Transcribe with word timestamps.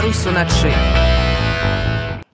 Беларусь 0.00 0.24
уначы 0.24 1.19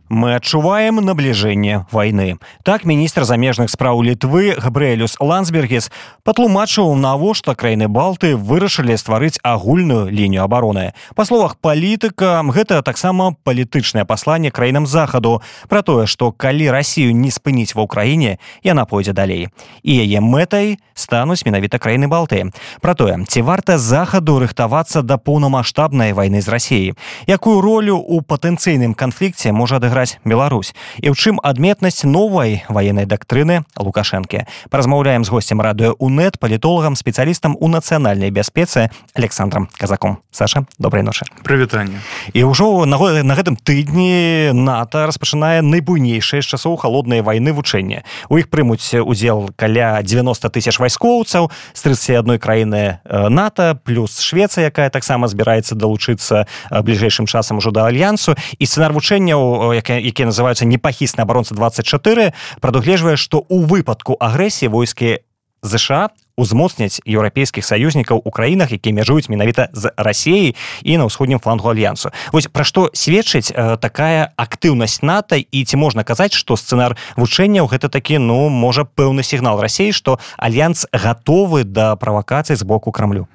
мы 0.09 0.37
адчуваем 0.37 0.97
набліжэнне 1.03 1.87
войны 1.91 2.39
так 2.63 2.85
міністр 2.85 3.25
замежных 3.25 3.71
спраў 3.71 4.03
літвы 4.03 4.57
габрэлюс 4.59 5.17
лансбергес 5.21 5.91
патлумачыў 6.23 6.95
навошта 6.95 7.55
краіны 7.55 7.89
балты 7.89 8.37
вырашылі 8.37 8.97
стварыць 8.97 9.41
агульную 9.43 10.11
лінію 10.11 10.45
обороны 10.45 10.93
па 11.15 11.25
словах 11.25 11.57
палітыка 11.57 12.43
гэта 12.53 12.83
таксама 12.83 13.33
палітычнае 13.45 14.05
пасланне 14.05 14.51
краінам 14.51 14.87
захаду 14.87 15.43
про 15.69 15.83
тое 15.83 16.07
што 16.07 16.33
калі 16.33 16.71
рассію 16.71 17.15
не 17.17 17.31
спыніць 17.31 17.75
ва 17.75 17.87
ўкраіне 17.87 18.39
яна 18.63 18.85
пойдзе 18.85 19.13
далей. 19.13 19.49
І 19.83 19.93
яе 20.05 20.21
мэтай 20.21 20.79
стануць 20.95 21.45
менавіта 21.45 21.79
краіны 21.79 22.09
балты. 22.09 22.53
Про 22.81 22.95
тое 22.95 23.25
ці 23.29 23.41
варта 23.43 23.79
захаду 23.79 24.39
рыхтавацца 24.39 25.03
да 25.03 25.17
поўнамасштабнай 25.17 26.13
войны 26.13 26.41
з 26.41 26.49
рассіяй 26.49 26.95
якую 27.27 27.61
ролю 27.61 27.97
у 27.97 28.21
патэнцыйным 28.21 28.95
канфлікце 28.95 29.53
можа 29.53 29.77
адыграць 29.77 29.96
адыграць 29.97 30.21
Беларусь. 30.25 30.75
І 31.01 31.09
ў 31.09 31.17
чым 31.17 31.41
адметнасць 31.41 32.05
новай 32.05 32.65
ваеннай 32.69 33.09
дактрыны 33.09 33.65
лукашэнкі? 33.81 34.45
Паразмаўляем 34.69 35.25
з 35.25 35.33
госцем 35.33 35.61
радыё 35.65 35.97
унет 35.99 36.39
палітолагам 36.39 36.97
спецыялістам 36.97 37.57
у 37.57 37.69
нацыянальнай 37.69 38.31
бяспецы 38.31 38.91
александром 39.15 39.69
казаком. 39.79 40.21
Саша 40.31 40.67
добрай 40.79 41.03
ночы. 41.03 41.25
Прывітанне. 41.43 42.01
І 42.35 42.45
ўжо 42.45 42.85
на 42.85 42.97
на 43.25 43.35
гэтым 43.35 43.57
тыдні 43.57 44.53
нато 44.53 45.07
распачынае 45.09 45.63
найбуйнейшае 45.65 46.43
з 46.43 46.47
часоў 46.47 46.77
холоднай 46.77 47.23
войны 47.25 47.53
вучэння 47.57 48.05
у 48.29 48.37
іх 48.37 48.53
прымуць 48.53 48.93
удзел 49.01 49.49
каля 49.57 50.03
90 50.03 50.51
тысяч 50.51 50.77
вайскоўцаў 50.77 51.51
з 51.73 51.81
31 51.81 52.39
краіны 52.39 53.01
нато 53.09 53.79
плюс 53.85 54.21
Швецыя 54.21 54.69
якая 54.69 54.91
таксама 54.91 55.29
збіраецца 55.29 55.75
далучыцца 55.75 56.45
бліжэйшым 56.71 57.27
часам 57.27 57.59
ужо 57.59 57.71
да 57.71 57.87
альянсу. 57.87 58.35
І 58.59 58.65
сцэнар 58.67 58.93
вучэнняў 58.93 59.73
як 59.73 59.86
якія 59.91 60.27
называюцца 60.27 60.67
непахісна 60.67 61.23
абаронца 61.23 61.55
24 61.55 62.33
прадугледжвае 62.61 63.17
што 63.17 63.45
у 63.49 63.63
выпадку 63.63 64.17
агрэсіі 64.19 64.73
войскі 64.75 65.23
ЗША 65.63 66.11
узмоцняць 66.37 67.01
еўрапейскіх 67.09 67.65
саюзнікаў 67.65 68.21
у 68.21 68.31
краінах 68.31 68.73
якія 68.73 68.93
мяжуюць 68.93 69.33
менавіта 69.33 69.69
з 69.73 69.89
рассіяй 69.97 70.53
і 70.85 70.93
на 71.01 71.09
ўсходнім 71.09 71.41
флангу 71.41 71.73
альянсу 71.73 72.13
вось 72.33 72.47
пра 72.53 72.65
што 72.65 72.93
сведчыць 72.93 73.49
э, 73.49 73.81
такая 73.81 74.37
актыўнасць 74.37 75.01
нато 75.01 75.41
і 75.41 75.65
ці 75.65 75.77
можна 75.81 76.05
казаць 76.05 76.37
што 76.37 76.61
сцэнар 76.61 76.97
вучэнняў 77.17 77.73
гэта 77.73 77.89
такі 77.89 78.21
ну 78.21 78.53
можа 78.53 78.85
пэўны 78.85 79.25
сігнал 79.25 79.61
рассіі 79.65 79.97
што 79.97 80.21
альянс 80.37 80.85
гатовы 80.93 81.65
да 81.65 81.97
правакацый 81.97 82.57
з 82.57 82.63
боку 82.69 82.93
крамлю 82.93 83.27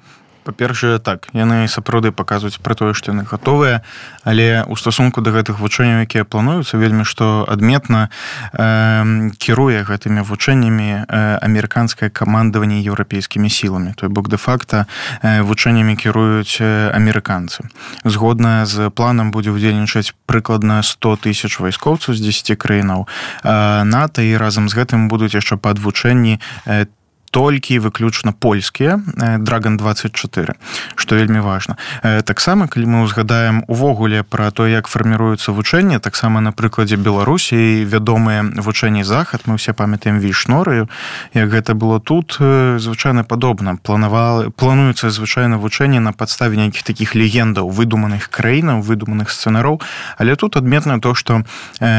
па-першае 0.44 0.98
так 0.98 1.28
яны 1.32 1.68
сапраўды 1.68 2.12
паказваюць 2.12 2.58
пра 2.62 2.74
тое 2.74 2.92
што 2.94 3.12
яны 3.12 3.24
гатовыя 3.24 3.82
але 4.24 4.64
у 4.66 4.76
стасунку 4.76 5.20
да 5.20 5.30
гэтых 5.30 5.58
вучэнняў 5.58 6.06
якія 6.06 6.24
плануюцца 6.24 6.78
вельмі 6.78 7.04
што 7.04 7.46
адметна 7.48 8.08
э, 8.52 9.30
кіруе 9.38 9.82
гэтымі 9.82 10.22
вучэннямі 10.22 11.06
э, 11.08 11.38
амерыканскае 11.42 12.10
камандаванне 12.10 12.80
еўрапейскімі 12.82 13.50
сіламі. 13.50 13.94
Той 13.96 14.08
бок 14.08 14.28
де-факта 14.28 14.86
э, 15.22 15.42
вучэннямі 15.42 15.96
кіруюць 15.96 16.60
амерыканцы. 16.62 17.68
Згодна 18.04 18.66
з 18.66 18.90
планам 18.90 19.30
будзе 19.30 19.50
ўдзельнічаць 19.50 20.14
прыкладна 20.26 20.82
100 20.82 21.28
тысяч 21.28 21.60
вайскоўцаў 21.60 22.14
з 22.14 22.20
10 22.20 22.56
краінаў. 22.56 23.06
Э, 23.44 23.84
нато 23.84 24.22
і 24.22 24.36
разам 24.36 24.68
з 24.68 24.74
гэтым 24.78 25.08
будуць 25.08 25.34
яшчэ 25.34 25.56
падвучэнні 25.56 26.40
там 26.64 27.01
толькі 27.32 27.80
выключна 27.80 28.32
польскія 28.32 29.00
драгон 29.40 29.76
24 29.76 30.54
что 30.94 31.16
вельмі 31.16 31.40
важно 31.40 31.76
таксама 32.24 32.68
калі 32.68 32.86
мы 32.86 33.02
узгадаем 33.02 33.64
увогуле 33.66 34.22
про 34.22 34.50
то 34.50 34.68
як 34.68 34.86
фарміруецца 34.86 35.52
вучэнне 35.52 35.98
таксама 35.98 36.40
на 36.44 36.52
прыкладзе 36.52 37.00
беларусі 37.00 37.88
вядомыя 37.88 38.44
вучэнні 38.44 39.02
захад 39.04 39.48
мы 39.48 39.56
все 39.56 39.72
памятаем 39.72 40.20
вішнорыю 40.20 40.88
як 41.32 41.48
гэта 41.48 41.74
было 41.74 42.00
тут 42.00 42.36
звычайна 42.78 43.24
падобна. 43.24 43.76
Планавала 43.82 44.50
плануецца 44.50 45.10
звычайна 45.10 45.56
вучэнне 45.56 46.00
на 46.00 46.12
падставе 46.12 46.56
нейкіх 46.56 46.82
таких 46.82 47.14
легендаў 47.14 47.72
выдуманых 47.72 48.28
краінаў 48.28 48.84
выдуманых 48.84 49.30
сцэнароў 49.32 49.80
але 50.18 50.36
тут 50.36 50.56
адметна 50.56 51.00
то 51.00 51.14
что 51.14 51.42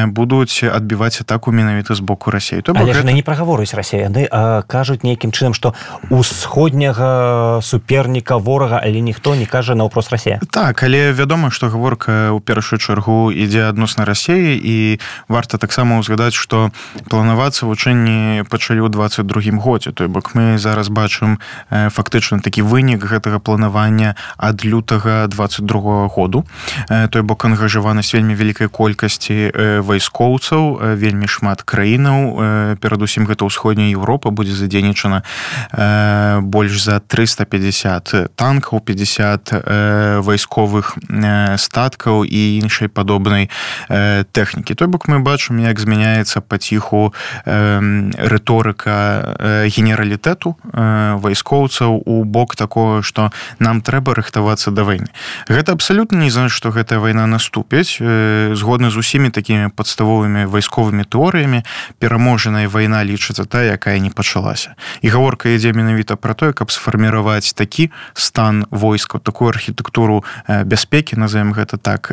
будуць 0.05 0.63
адбіваць 0.63 1.21
атаку 1.21 1.51
менавіта 1.51 1.95
з 1.95 1.99
боку 1.99 2.31
рассеі 2.31 2.61
то 2.61 2.73
гэта... 2.73 3.11
не 3.13 3.23
прагаворыць 3.23 3.73
расіяны 3.73 4.29
кажуць 4.67 5.01
нейкі 5.03 5.22
таким 5.23 5.31
чынам 5.31 5.53
что 5.53 5.73
усходняга 6.09 7.61
суперніка 7.61 8.37
ворага 8.37 8.81
але 8.83 8.99
ніхто 8.99 9.35
не 9.35 9.45
кажа 9.45 9.75
наўпрост 9.75 10.11
Росія 10.11 10.39
так 10.51 10.83
але 10.83 11.13
вядома 11.13 11.49
что 11.49 11.69
гаворка 11.69 12.31
у 12.31 12.39
першую 12.39 12.79
чаргу 12.79 13.31
ідзе 13.31 13.69
адносна 13.69 14.03
рассеі 14.05 14.59
і 14.59 14.99
варта 15.29 15.57
таксама 15.57 15.97
узгадаць 15.99 16.35
что 16.35 16.71
планавацца 17.07 17.65
вучэнні 17.65 18.43
пачалі 18.51 18.83
ў 18.83 18.89
22 18.89 19.63
годзе. 19.63 19.91
Той 19.95 20.07
бок 20.07 20.35
мы 20.35 20.57
зараз 20.57 20.89
бачым 20.89 21.39
фактычна 21.69 22.43
такі 22.43 22.67
вынік 22.67 22.99
гэтага 22.99 23.39
планавання 23.39 24.15
ад 24.35 24.65
лютага 24.65 25.27
22 25.27 26.07
году. 26.07 26.43
Той 26.89 27.21
бок 27.21 27.45
ангажаванасць 27.45 28.13
вельмі 28.13 28.35
вялікай 28.35 28.67
колькасці 28.67 29.55
вайскоўцаў 29.87 30.99
вельмі 30.99 31.27
шмат 31.31 31.63
краінаў 31.63 32.75
перадусім 32.81 33.23
гэта 33.23 33.47
ўсходняя 33.47 33.93
Еўропа 33.93 34.33
будзе 34.33 34.57
задзейнічана 34.57 35.12
задзейнічана 35.13 35.23
э, 35.71 36.41
больш 36.41 36.83
за 36.83 36.99
350 36.99 38.35
танкаў 38.35 38.79
50 38.79 39.49
э, 39.51 40.19
вайсковых 40.21 40.97
э, 41.09 41.57
статкаў 41.57 42.25
і 42.25 42.59
іншай 42.59 42.87
падобнай 42.87 43.49
э, 43.89 44.23
тэхнікі 44.31 44.75
той 44.75 44.87
бок 44.87 45.07
мы 45.07 45.19
бачым 45.19 45.59
як 45.59 45.79
змяняецца 45.79 46.41
паціху 46.41 47.13
э, 47.45 47.79
рыторыка 48.17 49.35
э, 49.39 49.67
генералітэту 49.67 50.55
э, 50.73 51.15
вайскоўцаў 51.17 52.03
у 52.05 52.23
бок 52.23 52.55
такого 52.55 53.03
что 53.03 53.31
нам 53.59 53.81
трэба 53.81 54.15
рыхтавацца 54.15 54.71
да 54.71 54.83
вайны. 54.83 55.07
Гэта 55.47 55.73
абсалютна 55.73 56.17
не 56.17 56.29
знаю 56.29 56.49
что 56.49 56.69
гэтая 56.69 56.99
вайна 56.99 57.27
наступіць. 57.27 57.97
Э, 58.01 58.55
згодна 58.55 58.89
з 58.89 58.97
усімі 58.97 59.29
такімі 59.29 59.69
падставовымі 59.75 60.45
вайсковымі 60.45 61.03
тэорыямі 61.03 61.63
пераможаная 61.99 62.67
вайна 62.67 63.03
лічыцца 63.03 63.45
та 63.45 63.63
якая 63.63 63.99
не 63.99 64.09
пачалася 64.09 64.75
і 65.03 65.07
гаворка 65.11 65.51
ідзе 65.51 65.75
менавіта 65.75 66.15
пра 66.15 66.33
тое 66.33 66.55
каб 66.55 66.71
сфарміраваць 66.71 67.53
такі 67.53 67.91
стан 68.15 68.65
войскаў 68.71 69.19
такую 69.19 69.51
архітэктуру 69.51 70.23
бяспекі 70.47 71.19
назовем 71.19 71.51
гэта 71.53 71.77
так 71.77 72.09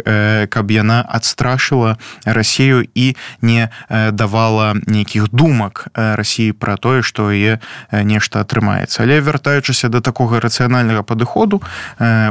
каб 0.51 0.71
яна 0.71 1.01
адстрашыла 1.06 1.97
Расію 2.27 2.84
і 2.95 3.17
не 3.41 3.71
давала 3.89 4.75
нейкіх 4.87 5.31
думак 5.33 5.89
рассіі 5.95 6.53
пра 6.53 6.77
тое 6.77 7.03
што 7.06 7.31
яе 7.31 7.62
нешта 7.93 8.43
атрымаецца. 8.43 9.07
Але 9.07 9.21
вяртаючыся 9.22 9.89
да 9.89 10.01
такога 10.01 10.41
рацыянальнага 10.43 11.07
падыходу 11.07 11.62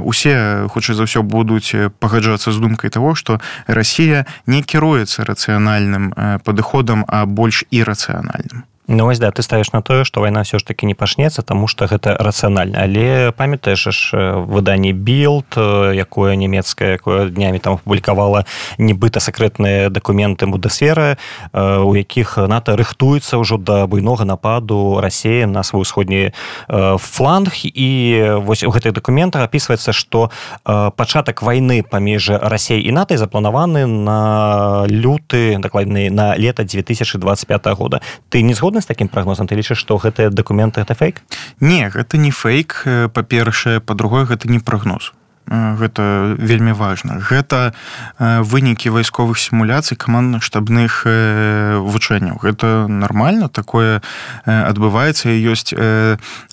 усе 0.03 0.67
хутчэй 0.69 0.95
за 0.99 1.07
ўсё 1.07 1.23
будуць 1.23 1.71
пагаджацца 2.03 2.51
з 2.51 2.57
думкай 2.59 2.91
того 2.91 3.15
што 3.15 3.39
Расія 3.67 4.27
не 4.45 4.61
кіруецца 4.61 5.23
рацыянальным 5.23 6.11
падыходам 6.43 7.07
а 7.07 7.25
больш 7.25 7.63
ірацыянальным 7.71 8.68
Ну 8.89 9.05
вось 9.05 9.19
да 9.19 9.29
ты 9.29 9.45
ставіш 9.45 9.69
на 9.73 9.81
тое 9.85 10.01
што 10.01 10.25
вайна 10.25 10.41
ўсё 10.41 10.57
ж 10.57 10.65
таки 10.65 10.89
не 10.89 10.97
пачнецца 10.97 11.45
таму 11.45 11.69
што 11.69 11.85
гэта 11.85 12.17
рацыянальна 12.17 12.89
але 12.89 13.29
памятаеш 13.37 13.85
ж 13.93 14.17
выданні 14.49 14.97
билд 14.97 15.53
якое 15.93 16.33
нямецкае 16.33 16.97
якое 16.97 17.29
днямі 17.29 17.61
там 17.61 17.77
публікавала 17.77 18.49
нібыта 18.81 19.21
сакрэтныя 19.21 19.93
дакументы 19.93 20.49
будасферы 20.49 21.21
у 21.53 21.93
якіх 21.93 22.41
нато 22.41 22.73
рыхтуецца 22.73 23.37
ўжо 23.37 23.61
да 23.61 23.85
буйнога 23.85 24.25
нападу 24.25 24.97
рассеі 24.97 25.45
на 25.45 25.61
свой 25.61 25.85
усходні 25.85 26.33
фланг. 26.97 27.53
І 27.63 27.89
вось 28.41 28.63
у 28.63 28.73
гэтых 28.73 28.97
дакументах 28.97 29.45
опісваецца 29.45 29.93
што 29.93 30.31
пачатак 30.65 31.45
войны 31.45 31.85
паміж 31.85 32.41
рассей 32.41 32.81
і 32.81 32.91
нато 32.91 33.17
запланаваны 33.21 33.85
на 33.85 34.85
люты 34.89 35.57
дакладней 35.61 36.09
на 36.09 36.33
лета 36.37 36.63
2025 36.63 37.65
года. 37.77 38.01
Ты 38.29 38.41
не 38.41 38.53
згодны 38.53 38.78
згодны 38.79 38.81
з 38.81 38.87
таким 38.87 39.07
прагнозам 39.07 39.47
ты 39.47 39.55
лічыш 39.55 39.77
што 39.77 39.97
гэтыя 39.97 40.29
дакументы 40.29 40.81
это 40.81 40.95
фейк? 40.95 41.21
Не 41.59 41.89
гэта 41.89 42.17
не 42.17 42.31
фейк. 42.31 42.85
Па-першае 43.13 43.79
па-другое 43.79 44.25
гэта 44.25 44.47
не 44.47 44.59
прагноз 44.59 45.13
гэта 45.49 46.35
вельмі 46.37 46.71
важна. 46.71 47.19
Гэта 47.19 47.73
вынікі 48.19 48.93
вайсковых 48.93 49.39
сімуляцый 49.39 49.97
камандна-штабных 49.97 51.03
вучэнняў. 51.83 52.37
Гэта 52.37 52.87
нормально 52.87 53.49
такое 53.49 54.01
адбываецца. 54.45 55.33
Ёсць 55.33 55.73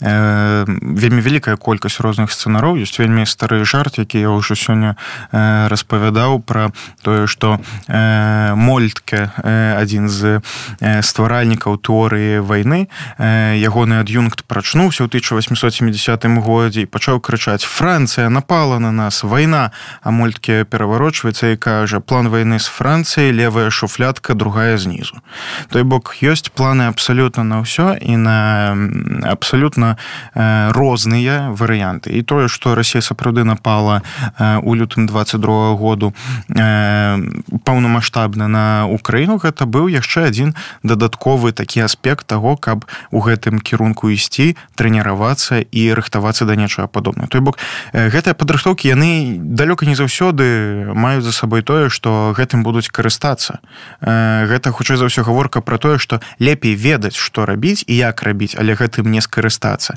вельмі 0.01 1.21
вялікая 1.21 1.57
колькасць 1.57 2.01
розных 2.01 2.33
сцэнароў 2.33 2.81
ёсць 2.81 2.99
вельмі 2.99 3.27
стары 3.27 3.65
жарт 3.65 3.99
які 3.99 4.21
я 4.21 4.31
ўжо 4.31 4.55
сёння 4.55 4.97
распавядаў 5.33 6.41
пра 6.41 6.71
тое 7.03 7.27
што 7.27 7.59
мольтке 7.89 9.31
адзін 9.43 10.09
з 10.09 10.41
стваральнікаў 10.81 11.79
тэорыі 11.81 12.41
вайны 12.41 12.89
ягоны 13.19 14.01
ад'юнкт 14.01 14.45
прачнуўся 14.47 15.05
ў 15.05 15.09
1870 15.11 16.27
годзе 16.41 16.87
і 16.87 16.91
пачаў 16.91 17.21
крычаць 17.21 17.65
Францыя 17.67 18.29
напала 18.29 18.79
на 18.79 18.86
на 18.87 19.11
нас. 19.11 19.23
Вайна 19.27 19.71
а 20.03 20.11
мульткі 20.11 20.65
пераварочваецца 20.71 21.53
і 21.53 21.61
кажа 21.61 22.01
план 22.01 22.31
войны 22.31 22.63
з 22.63 22.71
францыяй 22.71 23.35
левая 23.35 23.71
шуфлятка 23.71 24.35
другая 24.35 24.79
знізу 24.79 25.21
той 25.71 25.83
бок 25.83 26.17
ёсць 26.23 26.49
планы 26.49 26.87
абсалютна 26.89 27.43
на 27.43 27.61
ўсё 27.63 27.99
і 27.99 28.15
на 28.17 28.39
абсалютна 29.27 29.97
э, 30.35 30.73
розныя 30.73 31.51
варыянты. 31.53 32.15
І 32.15 32.23
тое 32.23 32.49
што 32.49 32.75
Росія 32.75 33.03
сапраўды 33.03 33.45
напала 33.45 34.03
э, 34.39 34.61
у 34.63 34.75
лютым 34.75 35.07
22 35.07 35.75
году 35.77 36.15
э, 36.49 37.19
паўнамасштабна 37.65 38.49
на 38.49 38.87
Украіну 38.87 39.39
гэта 39.39 39.67
быў 39.67 39.91
яшчэ 39.91 40.31
адзін 40.31 40.55
дадатковы 40.83 41.53
такі 41.53 41.85
аспект 41.85 42.27
того 42.27 42.57
каб 42.57 42.87
у 43.11 43.21
гэтым 43.21 43.61
кірунку 43.61 44.11
ісці 44.11 44.57
трэніравацца 44.77 45.61
і 45.61 45.83
рыхтавацца 45.93 46.47
да 46.47 46.57
нечага 46.57 46.89
падобна 46.89 47.27
той 47.27 47.41
бок 47.41 47.59
гэтыя 47.93 48.35
падрыхтоўкі 48.77 48.89
яны 48.89 49.39
далёка 49.57 49.87
не 49.87 49.95
заўсёды 49.95 50.93
маюць 50.95 51.25
за 51.25 51.33
сабой 51.33 51.63
тое 51.63 51.89
што 51.89 52.35
гэтым 52.37 52.63
будуць 52.63 52.89
карыстацца. 52.89 53.61
Гэта 54.01 54.71
хутчэй 54.71 54.97
за 54.97 55.09
ўсё 55.09 55.25
гаворка 55.25 55.61
про 55.61 55.79
тое 55.79 55.99
што 55.99 56.21
лепей 56.39 56.75
ведаць 56.75 57.17
што 57.17 57.47
рабіць 57.47 57.85
і 57.87 57.97
як 57.97 58.23
рабіць 58.23 58.57
але 58.59 58.75
гэтым 58.75 59.11
не 59.11 59.21
скарыстацца. 59.21 59.97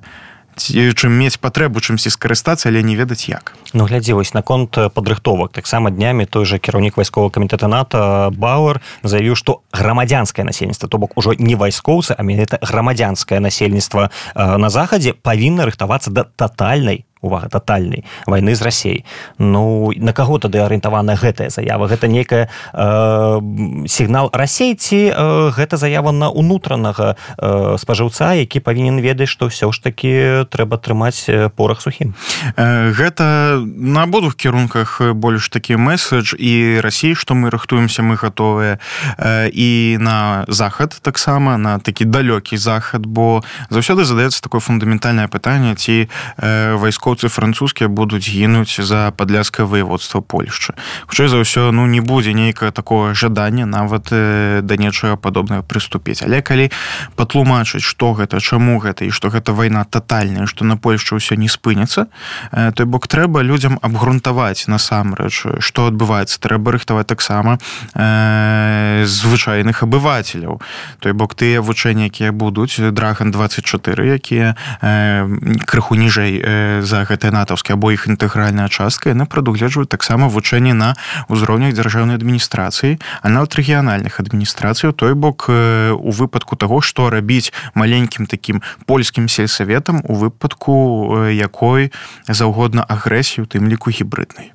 Чым 0.60 1.16
мець 1.16 1.40
патрэбу 1.40 1.80
чымсьці 1.80 2.12
скарыстацца 2.12 2.68
але 2.68 2.84
не 2.84 2.96
ведаць 2.96 3.30
як. 3.30 3.54
Ну 3.74 3.86
глядзі 3.86 4.14
вось 4.14 4.34
наконт 4.34 4.76
падрыхтовак. 4.76 5.52
Таксама 5.52 5.92
днямі 5.92 6.26
той 6.26 6.46
жа 6.46 6.60
кіраўнік 6.60 6.98
вайсковага 6.98 7.32
камітэта 7.32 7.68
нато 7.68 8.32
бауэр 8.36 8.82
заявіў 9.04 9.36
што 9.36 9.64
грамадзянскае 9.72 10.44
насельніцтва 10.44 10.90
то 10.90 10.98
бок 10.98 11.16
ужо 11.16 11.36
не 11.40 11.56
вайскоўцы 11.56 12.16
а 12.16 12.24
менавіта 12.24 12.60
грамадзянскае 12.64 13.40
насельніцтва 13.40 14.12
на 14.36 14.70
захадзе 14.70 15.14
павінна 15.14 15.68
рыхтавацца 15.68 16.12
да 16.12 16.24
татальнай 16.24 17.09
увага 17.22 17.50
тотальнай 17.50 18.06
войны 18.28 18.56
з 18.56 18.62
рассей 18.62 19.06
ну 19.38 19.92
на 19.96 20.14
каго 20.14 20.40
тады 20.40 20.60
арыентавана 20.60 21.16
гэтая 21.16 21.50
заява? 21.50 21.88
Гэта 21.88 22.08
некая 22.08 22.50
э, 22.74 23.88
сігнал 23.88 24.30
расейці 24.34 25.12
э, 25.12 25.52
гэта 25.52 25.78
заява 25.78 26.12
на 26.12 26.30
унутранага 26.30 27.16
э, 27.38 27.78
спажыўца 27.78 28.34
які 28.34 28.60
павінен 28.60 29.00
ведаць 29.02 29.30
што 29.30 29.52
ўсё 29.52 29.72
ж 29.72 29.82
таки 29.82 30.46
трэба 30.50 30.78
трымаць 30.80 31.28
э, 31.28 31.50
порах 31.50 31.82
сухім? 31.82 32.16
Э, 32.56 32.92
гэта 32.92 33.60
на 33.60 34.04
абодвух 34.04 34.36
кірунках 34.36 35.02
больш 35.14 35.50
такі 35.50 35.76
месседж 35.76 36.36
і 36.40 36.80
рассіі 36.80 37.16
што 37.16 37.36
мы 37.36 37.50
рыхтуемся 37.50 38.02
мы 38.04 38.16
гатовыя. 38.16 38.80
Э, 39.18 39.50
і 39.50 39.98
на 40.00 40.46
захад 40.48 41.00
таксама 41.02 41.58
на 41.58 41.80
такі 41.80 42.06
далёкі 42.06 42.58
захад 42.58 43.06
бо 43.06 43.44
заўсёды 43.70 44.04
задаецца 44.04 44.42
такое 44.42 44.62
фундаментальнае 44.62 45.28
пытанне 45.28 45.76
ці 45.76 46.08
э, 46.38 46.76
вайскоўцы 47.10 47.30
французскія 47.30 47.90
будуць 47.90 48.30
гінуць 48.30 48.82
за 48.82 49.12
падляскае 49.12 49.66
воеводства 49.66 50.22
Польшчы. 50.22 50.74
Хутчэй 51.08 51.28
за 51.28 51.42
ўсё 51.42 51.72
ну 51.72 51.88
не 51.88 52.02
будзе 52.02 52.34
нейкае 52.34 52.72
такое 52.72 53.14
жаданне 53.14 53.66
нават 53.66 54.10
э, 54.12 54.62
да 54.62 54.78
нечага 54.78 55.16
падобнага 55.18 55.66
прыступіць. 55.66 56.22
Але 56.22 56.42
калі 56.42 56.70
патлумачыць 57.16 57.82
што 57.82 58.14
гэта 58.14 58.38
чаму 58.38 58.78
гэта 58.78 59.06
і 59.06 59.10
што 59.10 59.30
гэта 59.30 59.54
вайна 59.58 59.86
тотальная 59.90 60.46
што 60.46 60.66
на 60.66 60.78
Польшчу 60.78 61.18
ўсё 61.18 61.34
не 61.34 61.50
спыніцца 61.50 62.06
э, 62.54 62.72
той 62.78 62.86
бок 62.86 63.08
трэба 63.10 63.42
людзям 63.42 63.80
абгрунтаваць 63.82 64.70
насамрэч 64.70 65.66
што 65.66 65.90
адбываецца. 65.90 66.38
Трэба 66.38 66.78
рыхтаваць 66.78 67.10
таксама 67.10 67.58
э, 67.98 69.04
звычайных 69.06 69.82
абывацеляў. 69.82 70.62
Той 71.02 71.14
бок 71.18 71.34
тыя 71.34 71.62
вучэнні 71.62 72.06
якія 72.06 72.32
будуць 72.32 72.78
драган 72.78 73.32
24 73.32 74.06
якія 74.06 74.54
э, 74.82 75.26
крыху 75.66 75.98
ніжэй 75.98 76.38
э, 76.38 76.82
за 76.86 76.99
гэтая 77.06 77.32
натаўская 77.32 77.76
або 77.76 77.92
іх 77.92 78.08
інтэгральная 78.08 78.68
частка 78.68 79.14
яны 79.14 79.26
прадугледжваюць 79.26 79.90
таксама 79.90 80.28
вучэнні 80.28 80.74
на 80.74 80.96
ўзроўнях 81.30 81.74
дзяржаўнай 81.76 82.20
адміністрацыі 82.20 83.00
а 83.22 83.28
нават 83.30 83.56
рэгіянальных 83.56 84.20
адміністрацыяў 84.20 84.94
той 84.94 85.14
бок 85.14 85.50
у 85.50 86.12
выпадку 86.12 86.56
таго 86.56 86.82
што 86.82 87.10
рабіць 87.10 87.52
маленькім 87.74 88.26
такім 88.26 88.62
польскім 88.86 89.28
сельсаветам 89.28 90.02
у 90.04 90.16
выпадку 90.16 91.30
якой 91.30 91.92
заўгодна 92.28 92.84
агрэсію 92.84 93.46
тым 93.46 93.70
ліку 93.70 93.92
гібрыднай. 93.92 94.52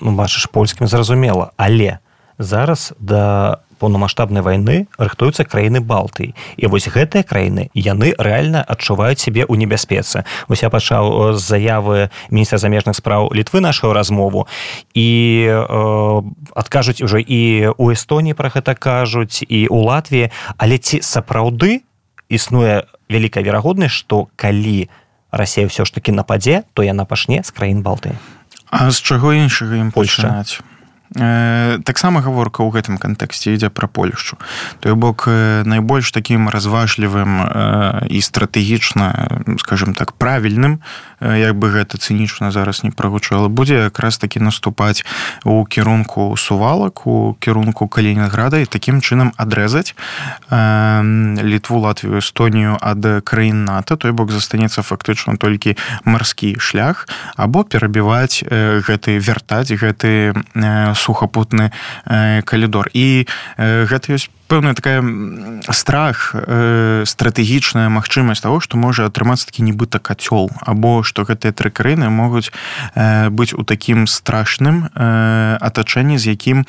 Ну, 0.00 0.12
бачыш 0.12 0.46
польскім 0.52 0.86
зразумела 0.86 1.52
але 1.56 1.98
зараз 2.38 2.92
да 2.98 3.58
поўнамасштабнай 3.78 4.42
вайны 4.42 4.90
рыхтуюцца 4.98 5.46
краіны 5.46 5.80
балтыі. 5.80 6.34
І 6.58 6.66
вось 6.66 6.90
гэтыя 6.90 7.22
краіны 7.22 7.70
яны 7.74 8.12
рэальна 8.18 8.62
адчуваюць 8.66 9.22
сябе 9.22 9.46
ў 9.46 9.54
небяспецы. 9.54 10.26
Вось 10.50 10.62
я 10.66 10.70
пачаў 10.70 11.38
з 11.38 11.42
заявы 11.42 12.10
міністра 12.30 12.58
замежных 12.58 12.98
спраў 12.98 13.30
літвы 13.30 13.62
нашу 13.62 13.94
размову 13.94 14.50
і 14.94 15.08
э, 15.46 16.22
адкажуць 16.54 17.02
уже 17.02 17.22
і 17.22 17.70
у 17.78 17.94
эстоніі 17.94 18.34
пра 18.34 18.50
гэта 18.50 18.74
кажуць 18.74 19.46
і 19.46 19.70
у 19.70 19.78
латвіі. 19.86 20.34
Але 20.58 20.78
ці 20.78 20.98
сапраўды 20.98 21.86
існуе 22.28 22.84
вялікая 23.06 23.46
верагоднасць 23.46 23.94
што 23.94 24.28
калі 24.36 24.90
Расія 25.28 25.68
ўсё 25.68 25.84
ж 25.84 25.92
таки 25.92 26.08
нападзе 26.08 26.64
то 26.72 26.80
яна 26.80 27.04
пашне 27.04 27.44
з 27.44 27.50
краін 27.52 27.84
балты 27.84 28.16
А 28.70 28.90
з 28.90 29.00
чаго 29.00 29.32
іншага 29.32 29.76
ім 29.76 29.92
пачынаць? 29.92 30.60
Э, 30.60 30.67
таксама 31.14 32.20
гаворка 32.20 32.60
ў 32.60 32.74
гэтым 32.74 33.00
кантэксце 33.00 33.56
ідзе 33.56 33.72
пра 33.72 33.88
польшчу. 33.88 34.36
Той 34.80 34.92
бок 34.94 35.24
найбольш 35.64 36.12
такім 36.12 36.48
разважлівым 36.52 37.40
і 38.08 38.18
стратэгічна 38.20 39.06
скажем 39.58 39.94
так 39.94 40.12
правільным 40.12 40.80
як 41.20 41.58
бы 41.58 41.70
гэта 41.70 41.98
цынічна 41.98 42.50
зараз 42.50 42.84
не 42.84 42.90
прагучала. 42.90 43.48
Будзе 43.48 43.90
якраз 43.90 44.18
такі 44.18 44.40
наступаць 44.40 45.04
у 45.44 45.64
кірунку 45.64 46.36
сувалак 46.36 47.06
у 47.06 47.36
кірунку 47.40 47.88
калінінграда 47.88 48.58
і 48.58 48.66
такім 48.66 49.00
чынам 49.00 49.32
адрэзаць 49.36 49.94
літву 51.42 51.78
латвію 51.80 52.18
эстонію 52.18 52.78
ад 52.80 53.22
краін 53.24 53.64
нато. 53.64 53.96
Той 53.96 54.12
бок 54.12 54.30
застанецца 54.30 54.82
фактычна 54.82 55.36
толькі 55.36 55.76
марскі 56.04 56.56
шлях 56.58 57.08
або 57.36 57.64
перабіваць 57.64 58.44
гэты 58.46 59.18
вяртаць 59.18 59.72
гэты 59.72 60.34
сухапутны 60.94 61.70
э, 62.06 62.42
калідор. 62.42 62.90
І 62.92 63.26
э, 63.56 63.86
гэта 63.86 64.14
ёсць 64.14 64.30
пэўная 64.48 64.74
такая 64.74 65.04
страх 65.68 66.32
э, 66.34 67.04
стратэгічная 67.04 67.92
магчымасць 67.92 68.40
того 68.40 68.60
што 68.64 68.80
можа 68.80 69.04
атрымацца 69.04 69.46
такі 69.52 69.62
нібыта 69.68 70.00
кацёл 70.00 70.48
або 70.64 71.04
што 71.04 71.28
гэтыя 71.28 71.52
тры 71.52 71.68
краіны 71.70 72.08
могуць 72.08 72.48
э, 72.96 73.28
быць 73.28 73.52
у 73.52 73.62
такім 73.62 74.08
страшным 74.08 74.88
э, 74.96 75.56
атачэнні 75.60 76.16
з 76.16 76.32
якім 76.32 76.64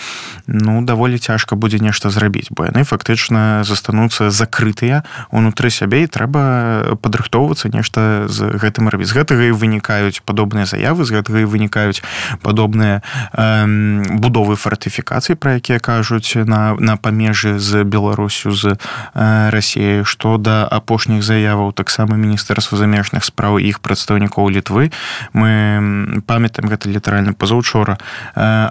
ну 0.48 0.84
даволі 0.84 1.18
цяжка 1.18 1.56
будзе 1.56 1.80
нешта 1.80 2.12
зрабіць 2.12 2.52
бо 2.52 2.68
яны 2.68 2.84
фактычна 2.84 3.64
застануцца 3.64 4.30
закрытыя 4.30 5.08
унутры 5.32 5.72
сябе 5.72 6.04
і 6.04 6.12
трэба 6.12 7.00
падрыхтоўвацца 7.00 7.72
нешта 7.72 8.28
з 8.28 8.60
гэтым 8.60 8.90
рабіць. 8.90 9.08
З 9.08 9.24
гэтага 9.24 9.44
і 9.50 9.56
вынікаюць 9.56 10.20
падобныя 10.28 10.68
заявы 10.68 11.08
з 11.08 11.16
гэтага 11.16 11.44
і 11.44 11.48
вынікаюць 11.48 12.04
падобныя 12.44 13.00
э, 13.00 14.20
будовы 14.20 14.60
фартыфікацыі 14.60 15.40
пра 15.40 15.64
якія 15.64 15.80
кажуць 15.80 16.36
на 16.36 16.76
на 16.80 17.00
памежы 17.00 17.56
з 17.60 17.69
з 17.70 17.84
беларусю 17.86 18.52
з 18.52 18.74
рассіяй 19.14 20.02
што 20.04 20.38
да 20.42 20.66
апошніх 20.66 21.22
заяваў 21.22 21.72
таксама 21.78 22.18
міністэрства 22.18 22.78
замежных 22.82 23.22
спраў 23.24 23.62
іх 23.62 23.80
прадстаўнікоў 23.86 24.50
літвы. 24.50 24.90
Мы 25.34 26.22
памятаем 26.26 26.70
гэта 26.74 26.90
літаральна 26.90 27.38
пазаўчора 27.38 28.02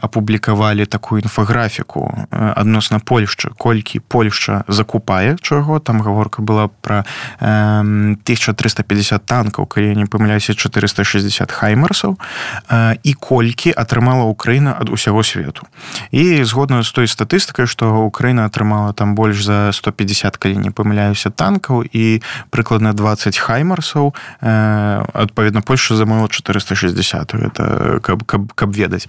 апублікавалі 0.02 0.86
такую 0.86 1.22
інфаграфіку 1.22 2.26
адносна 2.30 2.98
польшчы 2.98 3.54
колькі 3.54 4.00
польшча 4.00 4.64
закупае 4.66 5.36
чаго. 5.38 5.78
Там 5.78 6.02
гаворка 6.02 6.42
была 6.42 6.66
пра 6.82 7.04
1350 7.38 9.26
танкаў 9.26 9.66
калі 9.66 9.94
не 9.94 10.06
памыляюся 10.10 10.54
460 10.54 11.52
хаймарсаў 11.52 12.18
і 13.04 13.12
колькі 13.14 13.70
атрымала 13.70 14.24
Украіна 14.24 14.74
ад 14.74 14.90
усяго 14.90 15.22
свету. 15.22 15.66
І 16.10 16.42
згодна 16.44 16.82
з 16.82 16.90
той 16.92 17.06
статыстыкай 17.06 17.66
што 17.66 18.08
Украіна 18.08 18.48
атрымала 18.48 18.87
там 18.92 19.14
больш 19.14 19.44
за 19.44 19.72
150 19.72 20.36
калі 20.36 20.56
не 20.56 20.70
памыляюся 20.70 21.30
танкаў 21.30 21.84
і 21.84 22.20
прыкладна 22.50 22.92
20 22.92 23.38
хаймарсаў 23.38 24.14
адпаведна 24.40 25.62
Польша 25.62 25.96
замовила 25.96 26.28
460 26.28 27.34
это 27.34 28.00
каб, 28.02 28.24
каб, 28.24 28.52
каб 28.52 28.70
ведаць. 28.72 29.08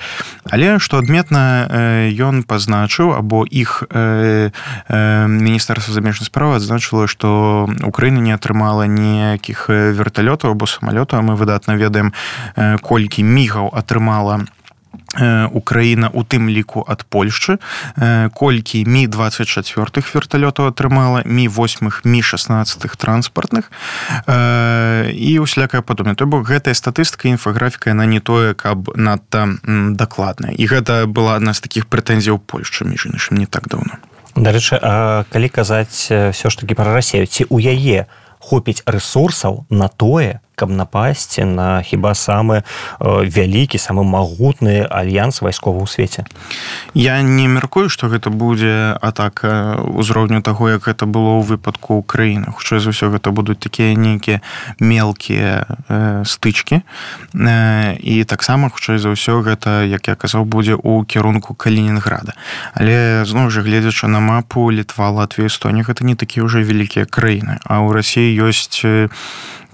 Але 0.49 0.79
што 0.79 0.97
адметна 0.97 1.67
ён 2.09 2.43
пазначыў 2.43 3.13
або 3.15 3.45
іх 3.45 3.83
міністэрства 4.89 5.93
замежнай 5.93 6.25
справы 6.25 6.55
адзначыла 6.59 7.07
што 7.07 7.69
Украіна 7.83 8.19
не 8.19 8.33
атрымала 8.33 8.87
ніякіх 8.87 9.69
верталётаў 9.69 10.51
або 10.51 10.65
самалётаў. 10.65 11.21
Мы 11.21 11.35
выдатна 11.35 11.75
ведаем 11.75 12.13
колькі 12.81 13.23
мігаў 13.23 13.71
атрымала 13.73 14.45
Украіна 15.51 16.09
у 16.13 16.21
тым 16.21 16.49
ліку 16.49 16.85
ад 16.85 17.01
Польшчы 17.09 17.57
колькі 18.33 18.85
мі 18.85 19.07
24 19.07 20.05
верталётаў 20.13 20.69
атрымала 20.69 21.25
мі 21.25 21.49
8 21.49 21.89
мі 22.05 22.21
16 22.21 22.85
транспартных 22.93 23.71
і 24.29 25.39
усялякая 25.39 25.81
падобна 25.81 26.13
то 26.13 26.29
бок 26.29 26.45
гэтая 26.45 26.77
статыстыка 26.77 27.27
інфаграфіка 27.33 27.89
яна 27.89 28.05
не 28.05 28.19
тое 28.19 28.53
каб 28.53 28.93
надта 28.95 29.49
дакладная. 29.65 30.53
І 30.53 30.69
гэта 30.69 31.09
была 31.09 31.41
адна 31.41 31.53
з 31.53 31.61
такіх 31.65 31.89
прэтэнзіяў 31.89 32.37
Польшчы 32.37 32.85
між 32.85 33.09
іншым 33.09 33.41
не 33.41 33.49
так 33.49 33.65
даўно. 33.65 33.97
Дарэчы 34.37 34.77
калі 35.25 35.49
казаць 35.49 36.05
все 36.05 36.47
ж 36.49 36.53
таки 36.53 36.77
пра 36.77 36.93
рассею 36.93 37.25
ці 37.25 37.49
у 37.49 37.57
яе 37.57 38.05
хопіць 38.39 38.83
ресурсаў 38.85 39.65
на 39.69 39.89
тое 39.89 40.39
каб 40.59 40.75
напасці 40.75 41.47
на 41.47 41.79
хіба 41.79 42.11
самы 42.11 42.59
э, 42.59 42.63
вялікі 42.99 43.79
самы 43.79 44.03
магутны 44.03 44.83
альянс 44.83 45.39
вайскова 45.39 45.79
ў 45.79 45.87
свеце? 45.87 46.27
Я 46.91 47.23
не 47.23 47.47
мяркую 47.47 47.87
что 47.87 48.11
гэта 48.11 48.27
будзе 48.27 48.99
атака 48.99 49.79
ўзроўню 49.79 50.43
таго 50.43 50.75
як 50.75 50.83
гэта 50.83 51.07
было 51.07 51.39
ў 51.39 51.55
выпадку 51.55 51.95
Украіны. 52.03 52.51
Хутчэй 52.51 52.83
за 52.83 52.91
ўсё 52.91 53.07
гэта 53.15 53.31
будуць 53.31 53.63
такія 53.63 53.95
нейкія 53.95 54.43
мелкія 54.83 55.63
э, 55.87 56.23
стычки 56.27 56.83
э, 57.31 57.95
і 57.95 58.23
таксама 58.27 58.67
хутчэй 58.67 58.99
за 58.99 59.15
ўсё 59.15 59.39
гэта 59.39 59.87
як 59.87 60.11
я 60.11 60.19
казаў 60.19 60.43
будзе 60.43 60.75
ў 60.75 61.07
кірунку 61.07 61.55
калінінграда. 61.55 62.35
Але 62.75 63.23
зноў 63.23 63.47
жа 63.47 63.63
гледзячы 63.63 64.11
на 64.11 64.19
мапу 64.19 64.67
літва 64.67 65.09
Латвія 65.15 65.47
Эстония 65.47 65.87
гэта 65.87 66.03
не 66.03 66.19
такія 66.19 66.43
ўжо 66.43 66.59
вялікія 66.59 67.07
краіны. 67.07 67.63
А 67.63 67.79
ў 67.79 67.95
Росіі 67.95 68.35
ёсць 68.43 68.83
у 68.83 69.07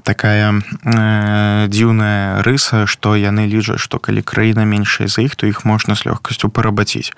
такая 0.06 0.62
э, 0.62 1.68
дзіўная 1.68 2.46
рыса 2.46 2.86
што 2.86 3.18
яны 3.18 3.50
лічаць 3.50 3.82
што 3.82 3.98
калі 3.98 4.22
краіна 4.22 4.64
меншая 4.70 5.10
за 5.10 5.26
іх 5.26 5.34
то 5.36 5.50
іх 5.50 5.66
можна 5.66 5.98
з 5.98 6.06
лёгкасцю 6.06 6.54
парабаціць 6.54 7.10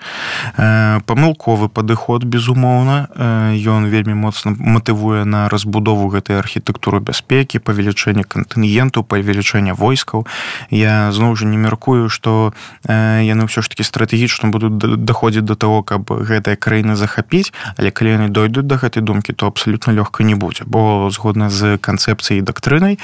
э, 0.56 1.00
памылковы 1.04 1.68
падыход 1.68 2.24
безумоўна 2.24 3.12
э, 3.12 3.60
ён 3.60 3.92
вельмі 3.92 4.16
моцна 4.16 4.56
матывуе 4.56 5.28
на 5.28 5.52
разбудову 5.52 6.08
гэтай 6.08 6.40
архітэктуры 6.40 7.04
бяспекі 7.04 7.60
павелічэння 7.60 8.24
кантынгенту 8.24 9.04
павелічэння 9.04 9.76
войскаў 9.76 10.24
я 10.72 11.12
зноў 11.12 11.36
жа 11.36 11.44
не 11.44 11.60
мяркую 11.60 12.08
што 12.08 12.56
э, 12.88 13.20
яны 13.28 13.44
ўсё 13.44 13.60
ж 13.60 13.68
таки 13.68 13.84
стратэгічна 13.84 14.48
будуць 14.48 14.72
даходзіць 14.80 15.44
до 15.44 15.60
того 15.60 15.84
каб 15.84 16.08
гэтая 16.08 16.56
краіна 16.56 16.96
захапіць 16.96 17.52
але 17.76 17.92
калі 17.92 18.16
яны 18.16 18.28
дойдуць 18.32 18.64
до 18.64 18.80
гэтай 18.80 19.04
думкі 19.04 19.36
то 19.36 19.46
абсалютна 19.46 19.92
лёгка 19.92 20.24
не 20.24 20.34
будзе. 20.34 20.64
Бо 20.64 21.10
згодна 21.10 21.50
з 21.50 21.76
канцэпцыяй 21.76 22.40
дактры 22.40 22.77
прычынай 22.78 22.98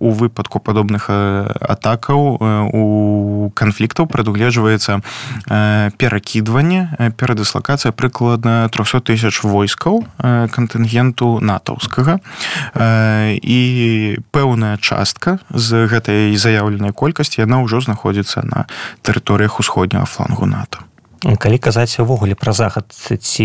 у 0.00 0.10
выпадку 0.10 0.60
падобных 0.60 1.10
атакаў 1.10 2.38
у 2.72 3.50
канфліктаў 3.54 4.06
прадугледжваецца 4.06 5.00
перакідванне 5.98 7.12
перадыслакацыя 7.18 7.92
прыкладна 7.92 8.68
300 8.70 9.00
тысяч 9.00 9.42
войскаў 9.42 10.04
кантынгенту 10.54 11.40
натаўскага. 11.40 12.20
І 12.78 13.60
пэўная 14.30 14.76
частка 14.78 15.38
з 15.50 15.86
гэтай 15.86 16.36
заяўленай 16.36 16.92
колькасці 16.92 17.42
яна 17.42 17.62
ўжо 17.64 17.80
знаходзіцца 17.80 18.44
на 18.44 18.66
тэрыторыях 19.02 19.60
усходняга 19.60 20.06
флангу 20.06 20.46
нато 20.46 20.89
калі 21.20 21.58
казаць 21.58 22.00
увогуле 22.00 22.34
пра 22.34 22.52
захад 22.52 22.92
ці 22.92 23.44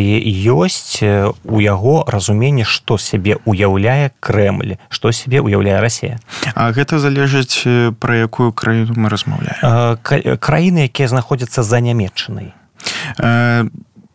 ёсць 0.52 1.04
у 1.04 1.58
яго 1.60 2.04
разуменне 2.08 2.64
што 2.64 2.98
сябе 2.98 3.38
уяўляе 3.46 4.12
крэмль 4.20 4.78
што 4.90 5.12
сябе 5.12 5.42
уяўляе 5.42 5.82
Росія 5.82 6.20
А 6.56 6.72
гэта 6.72 7.00
залежыць 7.00 7.68
пра 8.00 8.16
якую 8.28 8.52
краіну 8.52 8.96
мы 8.96 9.10
размаўляем. 9.10 10.00
Краіны 10.40 10.88
якія 10.88 11.08
знаходзяцца 11.08 11.64
за 11.64 11.80
нямметчынай 11.80 12.54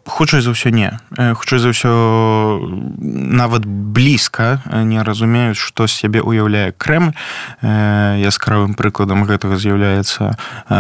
хутчэй 0.07 0.41
за 0.41 0.51
ўсё 0.57 0.71
не. 0.71 0.97
Хутчэй 1.17 1.59
за 1.61 1.71
ўсё 1.71 1.93
нават 3.31 3.65
блізка 3.67 4.63
не 4.67 5.03
разумеюць 5.03 5.61
што 5.61 5.87
з 5.87 5.93
сябе 5.93 6.21
уяўляе 6.21 6.73
крэм 6.73 7.13
яскравым 8.21 8.75
прыкладам 8.75 9.25
гэтага 9.29 9.61
з'яўляецца 9.61 10.37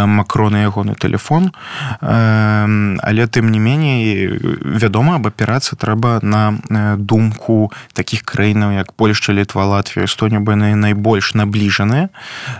макроны 0.08 0.64
ягоны 0.64 0.94
телефон 0.96 1.52
але 2.00 3.26
тым 3.26 3.50
не 3.50 3.60
меней 3.60 4.28
вядома 4.64 5.20
аб 5.20 5.28
аперацыі 5.28 5.76
трэба 5.76 6.20
на 6.22 6.60
думку 6.96 7.72
таких 7.92 8.24
краінаў 8.24 8.72
як 8.72 8.92
Польшча 8.92 9.32
літва 9.32 9.64
Латвія 9.64 10.06
Эстоня 10.06 10.40
бы 10.40 10.56
найбольш 10.56 11.34
набліжаныя 11.34 12.08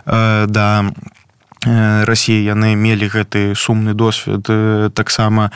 да 0.06 0.92
Росіі 1.60 2.40
яны 2.40 2.72
мелі 2.72 3.04
гэты 3.12 3.52
сумны 3.52 3.92
досвед 3.92 4.48
таксама 4.96 5.52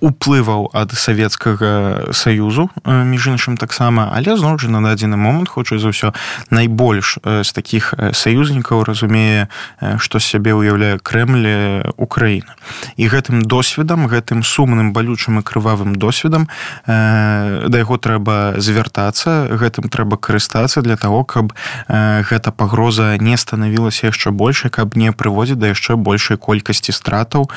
уплываў 0.00 0.72
ад 0.72 0.96
савецкага 0.96 2.08
саюзу 2.16 2.72
між 2.88 3.36
іншым 3.36 3.60
таксама 3.60 4.08
але 4.16 4.32
зноў 4.40 4.56
жа 4.56 4.72
на 4.72 4.80
дадзены 4.80 5.20
момант 5.20 5.52
хочу 5.52 5.76
за 5.76 5.92
ўсё 5.92 6.16
найбольш 6.48 7.20
з 7.20 7.50
таких 7.52 7.92
саюзнікаў 8.16 8.88
разумее 8.88 9.52
што 10.00 10.24
сябе 10.24 10.56
ўяўляе 10.56 10.96
крэмле 11.04 11.92
Украіна. 12.00 12.56
І 12.96 13.04
гэтым 13.04 13.44
досведам 13.44 14.08
гэтым 14.08 14.40
сумным 14.40 14.96
балючым 14.96 15.40
і 15.40 15.42
крывавым 15.44 16.00
досведам 16.00 16.48
да 16.88 17.76
яго 17.76 18.00
трэба 18.00 18.56
звяртацца 18.56 19.52
гэтым 19.52 19.92
трэба 19.92 20.16
карыстацца 20.16 20.80
для 20.80 20.96
того 20.96 21.28
каб 21.28 21.52
гэта 21.92 22.56
пагроза 22.56 23.20
не 23.20 23.36
станавілася 23.36 24.08
яшчэ 24.08 24.32
большай 24.32 24.72
каб 24.72 24.96
не 24.96 25.12
пры 25.12 25.25
прыводзіць 25.26 25.58
да 25.58 25.74
яшчэ 25.74 25.98
большай 25.98 26.38
колькасці 26.38 26.94
стратаў 26.94 27.50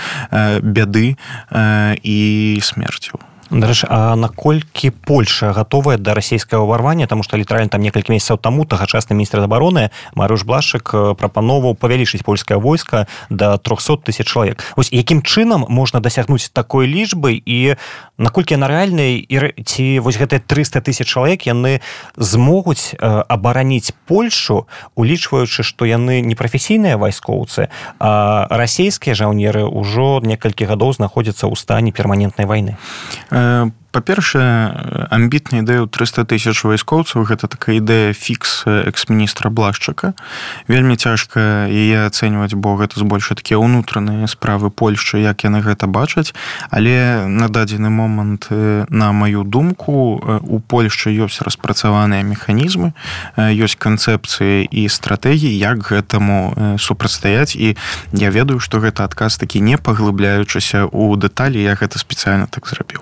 бяды 0.66 1.14
і 2.02 2.18
смерцю 2.66 3.22
Дарэч, 3.50 3.86
а 3.90 4.16
наколькі 4.16 4.90
Польша 4.92 5.54
готовая 5.54 5.98
да 5.98 6.14
расійскага 6.14 6.62
ўварвання? 6.64 7.08
Тому 7.08 7.24
что 7.24 7.38
літральна 7.38 7.68
там 7.68 7.82
некалькі 7.82 8.14
месяцаў 8.14 8.38
таму 8.38 8.66
тагачасны 8.66 9.18
міністр 9.18 9.42
абароны 9.42 9.90
Маруш 10.14 10.46
блашык 10.46 10.94
прапановаў 11.18 11.74
павялічыць 11.74 12.22
польскае 12.22 12.62
войска 12.62 13.08
до 13.30 13.58
300 13.58 14.06
тысяч 14.06 14.30
чалавек. 14.30 14.62
Ось 14.78 14.94
якім 14.94 15.26
чынам 15.26 15.66
можна 15.66 16.00
дасягнуць 16.00 16.54
такой 16.54 16.86
лічбы 16.86 17.42
і 17.42 17.76
наколькі 18.22 18.54
яна 18.54 18.70
рэальнай 18.70 19.18
і 19.18 19.64
ці 19.66 20.00
вось 20.06 20.22
гэтыя 20.22 20.46
300 20.46 20.86
тысяч 20.86 21.10
чалавек 21.10 21.50
яны 21.50 21.82
змогуць 22.18 22.94
абараніць 23.02 23.98
Польшу 24.06 24.68
улічваючы 24.94 25.66
што 25.66 25.90
яны 25.90 26.22
непрафесійныя 26.22 27.02
вайскоўцы 27.02 27.74
а 27.98 28.46
расійскія 28.52 29.18
жаўнеры 29.18 29.66
ўжо 29.66 30.22
некалькі 30.22 30.70
гадоў 30.70 30.94
знаходзяцца 30.94 31.50
ў 31.50 31.58
стане 31.58 31.90
перманентнай 31.90 32.46
войны 32.46 32.78
Um. 33.40 33.80
Па-першае 33.92 35.10
амбітная 35.10 35.66
ідэя 35.66 35.90
300 35.90 36.26
тысяч 36.30 36.62
вайскоўцаў 36.62 37.26
гэта 37.26 37.50
такая 37.50 37.82
ідэя 37.82 38.14
фікс 38.14 38.70
экс-міністра 38.86 39.50
блашчака. 39.50 40.14
Вельмі 40.70 40.94
цяжка 40.94 41.66
яе 41.66 42.06
ацэньваць 42.06 42.54
бо 42.54 42.78
гэта 42.78 43.02
збольша 43.02 43.34
такія 43.34 43.58
ўнутраныя 43.58 44.30
справы 44.30 44.70
Польшчы 44.70 45.26
як 45.26 45.42
яны 45.44 45.66
гэта 45.66 45.90
бачаць. 45.90 46.38
Але 46.70 47.26
на 47.26 47.50
дадзены 47.50 47.90
момант 47.90 48.48
на 48.52 49.12
маю 49.12 49.44
думку 49.44 50.22
у 50.22 50.60
Польшчы 50.62 51.10
ёсць 51.10 51.42
распрацаваныя 51.42 52.22
механізмы 52.22 52.94
ёсць 53.38 53.78
канцэпцыі 53.80 54.70
і 54.70 54.86
стратэгіі 54.86 55.58
як 55.58 55.82
гэтаму 55.90 56.78
супрацьстаяць. 56.78 57.58
І 57.58 57.74
я 58.14 58.30
ведаю 58.30 58.62
што 58.62 58.78
гэта 58.78 59.10
адказ 59.10 59.42
такі 59.42 59.66
не 59.66 59.82
паглыбляючыся 59.82 60.86
у 60.86 61.16
дэталі 61.18 61.58
я 61.58 61.74
гэта 61.74 61.98
спецыяльна 61.98 62.46
так 62.46 62.70
зрабіў. 62.70 63.02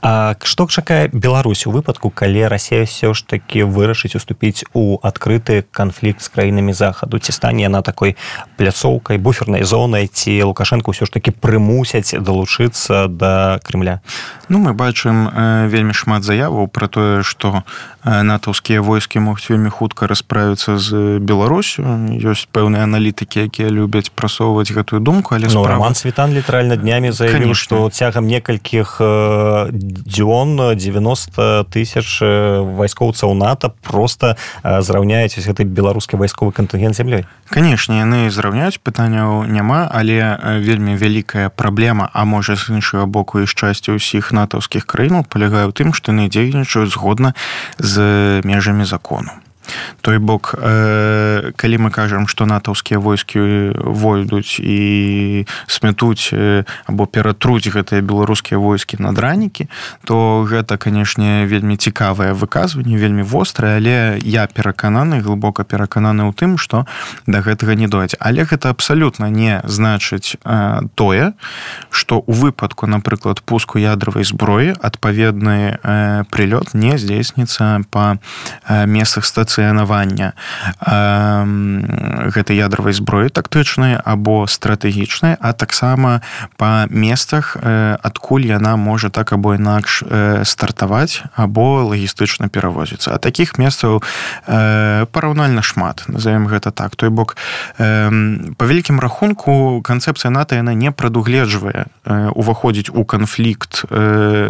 А 0.00 0.25
што 0.42 0.66
чакае 0.66 1.08
Беларусь 1.12 1.66
у 1.66 1.70
выпадку 1.70 2.10
калі 2.10 2.48
Росія 2.48 2.82
ўсё 2.82 3.14
ж 3.14 3.22
таки 3.26 3.62
вырашыць 3.62 4.16
уступіць 4.16 4.64
у 4.72 4.98
адкрыты 5.02 5.62
канфлікт 5.70 6.22
з 6.22 6.28
краінамі 6.28 6.72
захаду 6.72 7.18
ці 7.18 7.32
стане 7.32 7.68
яна 7.68 7.82
такой 7.82 8.16
пляцоўкай 8.56 9.18
буфернай 9.18 9.62
зонай 9.62 10.08
ці 10.08 10.42
лукашенко 10.42 10.90
ўсё 10.90 11.06
ж 11.06 11.10
таки 11.12 11.30
прымусяць 11.30 12.16
далучыцца 12.16 13.06
да 13.08 13.60
Крымля 13.62 14.00
Ну 14.48 14.58
мы 14.58 14.74
бачым 14.74 15.26
э, 15.26 15.66
вельмі 15.66 15.92
шмат 15.92 16.22
заяваў 16.22 16.68
про 16.70 16.86
тое 16.86 17.22
што 17.26 17.66
э, 18.04 18.22
натаўскія 18.22 18.78
войскі 18.78 19.18
могуць 19.18 19.50
вельмі 19.50 19.70
хутка 19.74 20.06
расправіцца 20.06 20.78
з 20.78 21.18
Беларусю. 21.18 21.82
Ёсць 22.14 22.46
пэўныя 22.46 22.86
аналітыкі 22.86 23.50
якія 23.50 23.68
любяць 23.74 24.14
прасоўваць 24.14 24.70
гэтую 24.70 25.02
думку 25.02 25.34
але 25.34 25.50
ну, 25.50 25.66
справа... 25.66 25.82
роман 25.82 25.94
світан 25.98 26.30
літаральна 26.30 26.76
днямі 26.78 27.10
заявіў 27.10 27.58
што 27.58 27.90
цягам 27.90 28.30
некалькіх 28.30 29.02
э, 30.16 30.22
дзён 30.22 30.76
90 30.76 31.66
тысяч 31.70 32.20
вайскоўцаў 32.20 33.34
нато 33.34 33.72
просто 33.82 34.36
зраўняюць 34.62 35.36
гэты 35.36 35.64
беларускі 35.64 36.16
вайсковы 36.16 36.52
кантынгент 36.52 36.96
зямлёй 36.96 37.24
канешне 37.48 38.00
яны 38.00 38.30
зраўняюць 38.30 38.80
пытанняў 38.80 39.44
няма 39.44 39.86
але 39.92 40.60
вельмі 40.64 40.96
вялікая 40.96 41.48
праблема 41.50 42.10
а 42.12 42.24
можа 42.24 42.56
з 42.56 42.72
іншага 42.72 43.06
боку 43.06 43.40
і 43.40 43.46
шчасця 43.46 43.92
ўсіх 43.92 44.32
натаўскіх 44.32 44.86
краінаў 44.88 45.28
палягае 45.28 45.68
ў 45.68 45.72
тым 45.76 45.92
што 45.92 46.16
яны 46.16 46.32
дзейнічаюць 46.32 46.92
згодна 46.92 47.36
з 47.78 48.40
межамі 48.44 48.88
закону 48.88 49.45
той 50.06 50.18
бок 50.18 50.54
э, 50.54 51.50
калі 51.56 51.78
мы 51.78 51.90
кажам 51.90 52.28
что 52.30 52.46
натаўскія 52.46 53.02
войскі 53.02 53.74
войдуць 53.74 54.62
і 54.62 55.46
смятуць 55.66 56.30
э, 56.30 56.62
або 56.86 57.10
ператруць 57.10 57.66
гэтыя 57.66 58.06
беларускія 58.06 58.54
войскі 58.54 59.02
над 59.02 59.18
ранікі 59.18 59.66
то 60.06 60.46
гэта 60.46 60.78
канешне 60.78 61.42
вельмі 61.50 61.74
цікавае 61.74 62.38
выказванне 62.38 62.94
вельмі 62.94 63.26
вострае 63.26 63.82
але 63.82 64.22
я 64.22 64.46
перакананы 64.46 65.18
глыбока 65.18 65.66
перакананы 65.66 66.30
ў 66.30 66.38
тым 66.38 66.54
что 66.54 66.86
да 67.26 67.42
гэтага 67.42 67.74
не 67.74 67.90
дойдзе 67.90 68.14
але 68.22 68.46
гэта 68.46 68.70
абсалютна 68.70 69.26
не 69.26 69.58
значыць 69.66 70.38
э, 70.38 70.86
тое 70.94 71.34
что 71.90 72.22
у 72.22 72.32
выпадку 72.32 72.86
напрыклад 72.86 73.42
пуску 73.42 73.82
ядравай 73.82 74.22
зброі 74.22 74.78
адпаведны 74.78 75.82
э, 75.82 76.22
прилёт 76.30 76.78
не 76.78 76.94
здзейсніцца 76.94 77.82
по 77.90 78.22
э, 78.70 78.86
месцах 78.86 79.26
стацыянавання 79.26 79.95
э, 80.04 80.12
гэтай 82.34 82.56
ядравай 82.56 82.92
зброі 82.92 83.32
тактычнай 83.32 83.96
або 83.96 84.46
стратэгічнай 84.46 85.36
а 85.40 85.52
таксама 85.52 86.20
по 86.56 86.84
месцах 86.90 87.56
адкуль 87.56 88.44
яна 88.44 88.76
можа 88.76 89.08
так 89.08 89.32
або 89.32 89.54
інакш 89.54 90.04
стартаваць 90.44 91.22
або 91.36 91.88
лагістычна 91.88 92.48
перавозіцца. 92.48 93.14
А 93.14 93.18
таких 93.18 93.58
месцаў 93.58 94.02
параўнальна 94.46 95.62
шмат 95.62 96.04
назовем 96.08 96.46
гэта 96.46 96.70
так. 96.70 96.96
Той 96.96 97.10
бок 97.10 97.36
по 97.76 98.66
вялікім 98.66 99.00
рахунку 99.00 99.80
канцэпцыя 99.82 100.30
нато 100.30 100.56
яна 100.56 100.74
не 100.74 100.90
прадугледжвае 100.90 101.86
уваходзіць 102.34 102.90
у 102.90 103.04
канфлікт 103.04 103.84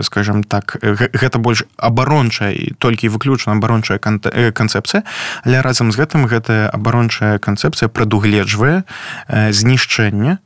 скажем 0.03 0.45
так 0.45 0.79
гэта 0.83 1.39
больш 1.39 1.65
абарончая 1.77 2.53
і 2.53 2.73
толькі 2.79 3.09
выключна 3.09 3.53
абарончая 3.53 3.99
канцэпцыя 3.99 5.03
але 5.45 5.61
разам 5.61 5.93
з 5.93 6.01
гэтым 6.01 6.27
гэтая 6.27 6.73
абарончая 6.73 7.37
канцэпцыя 7.39 7.93
прадугледжвае 7.93 8.83
знішчэнне 9.29 10.39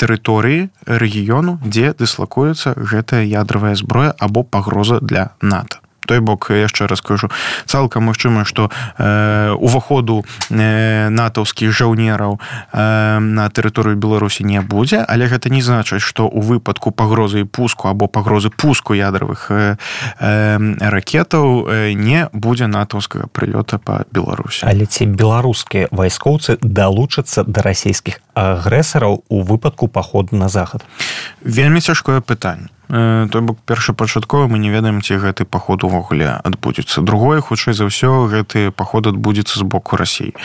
тэрыторыі 0.00 0.72
рэгіёну 0.86 1.58
дзе 1.60 1.92
дыслакуецца 1.92 2.72
гэтая 2.76 3.24
ядравая 3.26 3.76
зброя 3.76 4.14
або 4.18 4.42
пагроза 4.42 5.00
для 5.02 5.36
нато 5.42 5.81
той 6.12 6.20
бок 6.20 6.52
яшчэ 6.52 6.84
раскажу 6.92 7.32
цалкам 7.64 8.12
магчыма 8.12 8.44
што 8.44 8.68
э, 8.68 9.56
уваходу 9.56 10.28
э, 10.52 11.08
натаўскіх 11.08 11.72
жаўнераў 11.72 12.36
э, 12.36 13.16
на 13.16 13.48
тэрыторыю 13.48 13.96
беларусі 13.96 14.44
не 14.44 14.60
будзе 14.60 15.00
але 15.08 15.24
гэта 15.24 15.48
не 15.48 15.64
значыць 15.64 16.04
што 16.04 16.28
у 16.28 16.44
выпадку 16.44 16.92
пагрозы 16.92 17.48
пуску 17.48 17.88
або 17.88 18.12
пагрозы 18.12 18.52
пуску 18.52 18.92
ядравых 18.92 19.48
э, 19.48 19.80
э, 20.20 20.58
ракетаў 20.84 21.64
э, 21.64 21.96
не 21.96 22.28
будзе 22.36 22.68
натаўскага 22.68 23.32
прылёта 23.32 23.80
по 23.80 24.04
беларусі. 24.12 24.68
Але 24.68 24.84
ці 24.84 25.08
беларускія 25.08 25.88
вайскоўцы 25.88 26.60
далучацца 26.60 27.48
да 27.48 27.64
расійскіх 27.64 28.20
агрэсараў 28.36 29.24
у 29.32 29.40
выпадку 29.40 29.88
паходу 29.88 30.36
на 30.36 30.52
захад? 30.52 30.84
Вельмі 31.40 31.80
цяжкое 31.80 32.20
пытанне 32.20 32.68
то 32.92 33.40
бок 33.40 33.58
першапачаткова 33.64 34.48
мы 34.52 34.58
не 34.58 34.68
ведаем 34.68 35.00
ці 35.00 35.16
гэты 35.16 35.48
паход 35.48 35.80
увогуле 35.84 36.28
адбудзецца. 36.44 37.00
Другое 37.00 37.40
хутчэй 37.40 37.72
за 37.72 37.88
ўсё 37.88 38.28
гэты 38.28 38.68
паход 38.68 39.08
адбудзецца 39.08 39.56
з 39.56 39.64
боку 39.64 39.96
рассей 39.96 40.36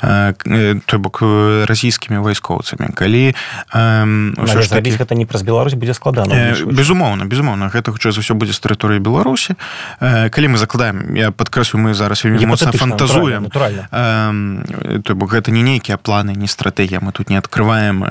той 0.00 0.98
бок 1.00 1.24
расійскімі 1.64 2.20
вайскоўцамі. 2.20 2.92
Калі 2.92 3.32
такі... 3.72 4.92
гэта 4.92 5.16
не 5.16 5.24
праз 5.24 5.40
Беларусь 5.40 5.72
будзе 5.72 5.96
складана 5.96 6.52
безумоўна 6.68 7.24
безумоўна. 7.24 7.72
Гэта 7.72 7.96
хутчэй 7.96 8.12
за 8.12 8.20
ўсё 8.20 8.36
будзе 8.36 8.52
з 8.52 8.60
тэрыторыі 8.60 9.00
беларусі. 9.00 9.56
Калі 10.04 10.46
мы 10.52 10.60
закладаем 10.60 11.16
я 11.16 11.32
падкрэслю 11.32 11.80
мы 11.80 11.96
зараз 11.96 12.28
вельмі 12.28 12.44
моцна 12.44 12.76
фантазуем. 12.76 13.48
той 13.48 15.14
бок 15.16 15.32
гэта 15.32 15.48
не 15.48 15.64
нейкія 15.64 15.96
планы 15.96 16.36
не 16.36 16.46
стратэгія. 16.46 17.00
Мы 17.00 17.16
тут 17.16 17.32
не 17.32 17.40
открываем 17.40 18.04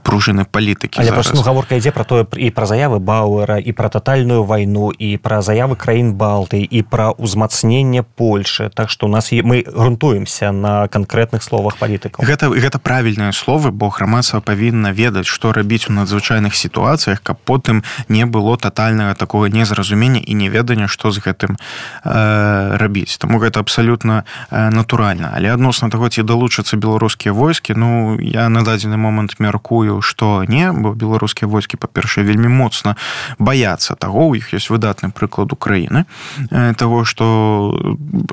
пружыны 0.00 0.48
палітыкі 0.48 1.04
гаворка 1.44 1.76
ідзе 1.76 1.92
про 1.92 2.08
тое 2.08 2.24
і 2.40 2.53
пра 2.54 2.66
заявы 2.66 2.98
бауэра 2.98 3.58
і 3.58 3.72
пра 3.72 3.88
тотальную 3.88 4.44
вайну 4.44 4.90
і 4.90 5.16
пра 5.18 5.42
заявы 5.42 5.76
краін 5.76 6.14
балты 6.14 6.62
і 6.62 6.82
пра 6.82 7.10
ўзмацненне 7.18 8.02
польльши 8.02 8.70
так 8.74 8.90
что 8.90 9.06
у 9.06 9.10
нас 9.10 9.32
і 9.32 9.42
мы 9.42 9.64
грунтуемся 9.66 10.52
на 10.52 10.88
канкрэтных 10.88 11.42
словах 11.42 11.76
палітыкаў 11.82 12.24
гэта 12.24 12.48
гэта 12.48 12.78
правільныя 12.78 13.32
словы 13.32 13.70
бо 13.70 13.90
грамадства 13.90 14.40
павінна 14.40 14.92
ведаць 14.92 15.26
што 15.26 15.52
рабіць 15.52 15.90
у 15.90 15.92
надзвычайных 15.92 16.54
сітуацыях 16.54 17.22
каб 17.22 17.36
потым 17.44 17.82
не 18.08 18.24
было 18.26 18.56
тотальнага 18.56 19.14
такого 19.14 19.48
незразумення 19.48 20.20
і 20.20 20.34
неведання 20.34 20.88
што 20.88 21.10
з 21.10 21.18
гэтым 21.18 21.56
э, 22.04 22.76
рабіць. 22.76 23.16
Тому 23.18 23.38
гэта 23.38 23.60
абсалютна 23.60 24.24
э, 24.50 24.70
натуральна. 24.70 25.32
Але 25.36 25.52
адносна 25.52 25.90
таго 25.90 26.08
ці 26.08 26.22
далучацца 26.22 26.76
беларускія 26.76 27.32
войскі 27.32 27.74
ну 27.76 28.18
я 28.20 28.48
на 28.48 28.62
дадзены 28.62 28.96
момант 28.96 29.40
мяркую 29.40 30.00
што 30.02 30.44
не 30.48 30.72
бо 30.72 30.92
беларускія 30.92 31.48
войскі 31.48 31.76
па-першае 31.76 32.24
вельмі 32.24 32.43
вельмі 32.44 32.64
моцна 32.64 32.96
баяцца 33.38 33.94
таго 33.94 34.28
у 34.28 34.34
іх 34.34 34.52
ёсць 34.52 34.68
выдатны 34.68 35.10
прыклад 35.10 35.52
Украіны 35.52 36.04
того 36.76 37.04
что 37.04 37.72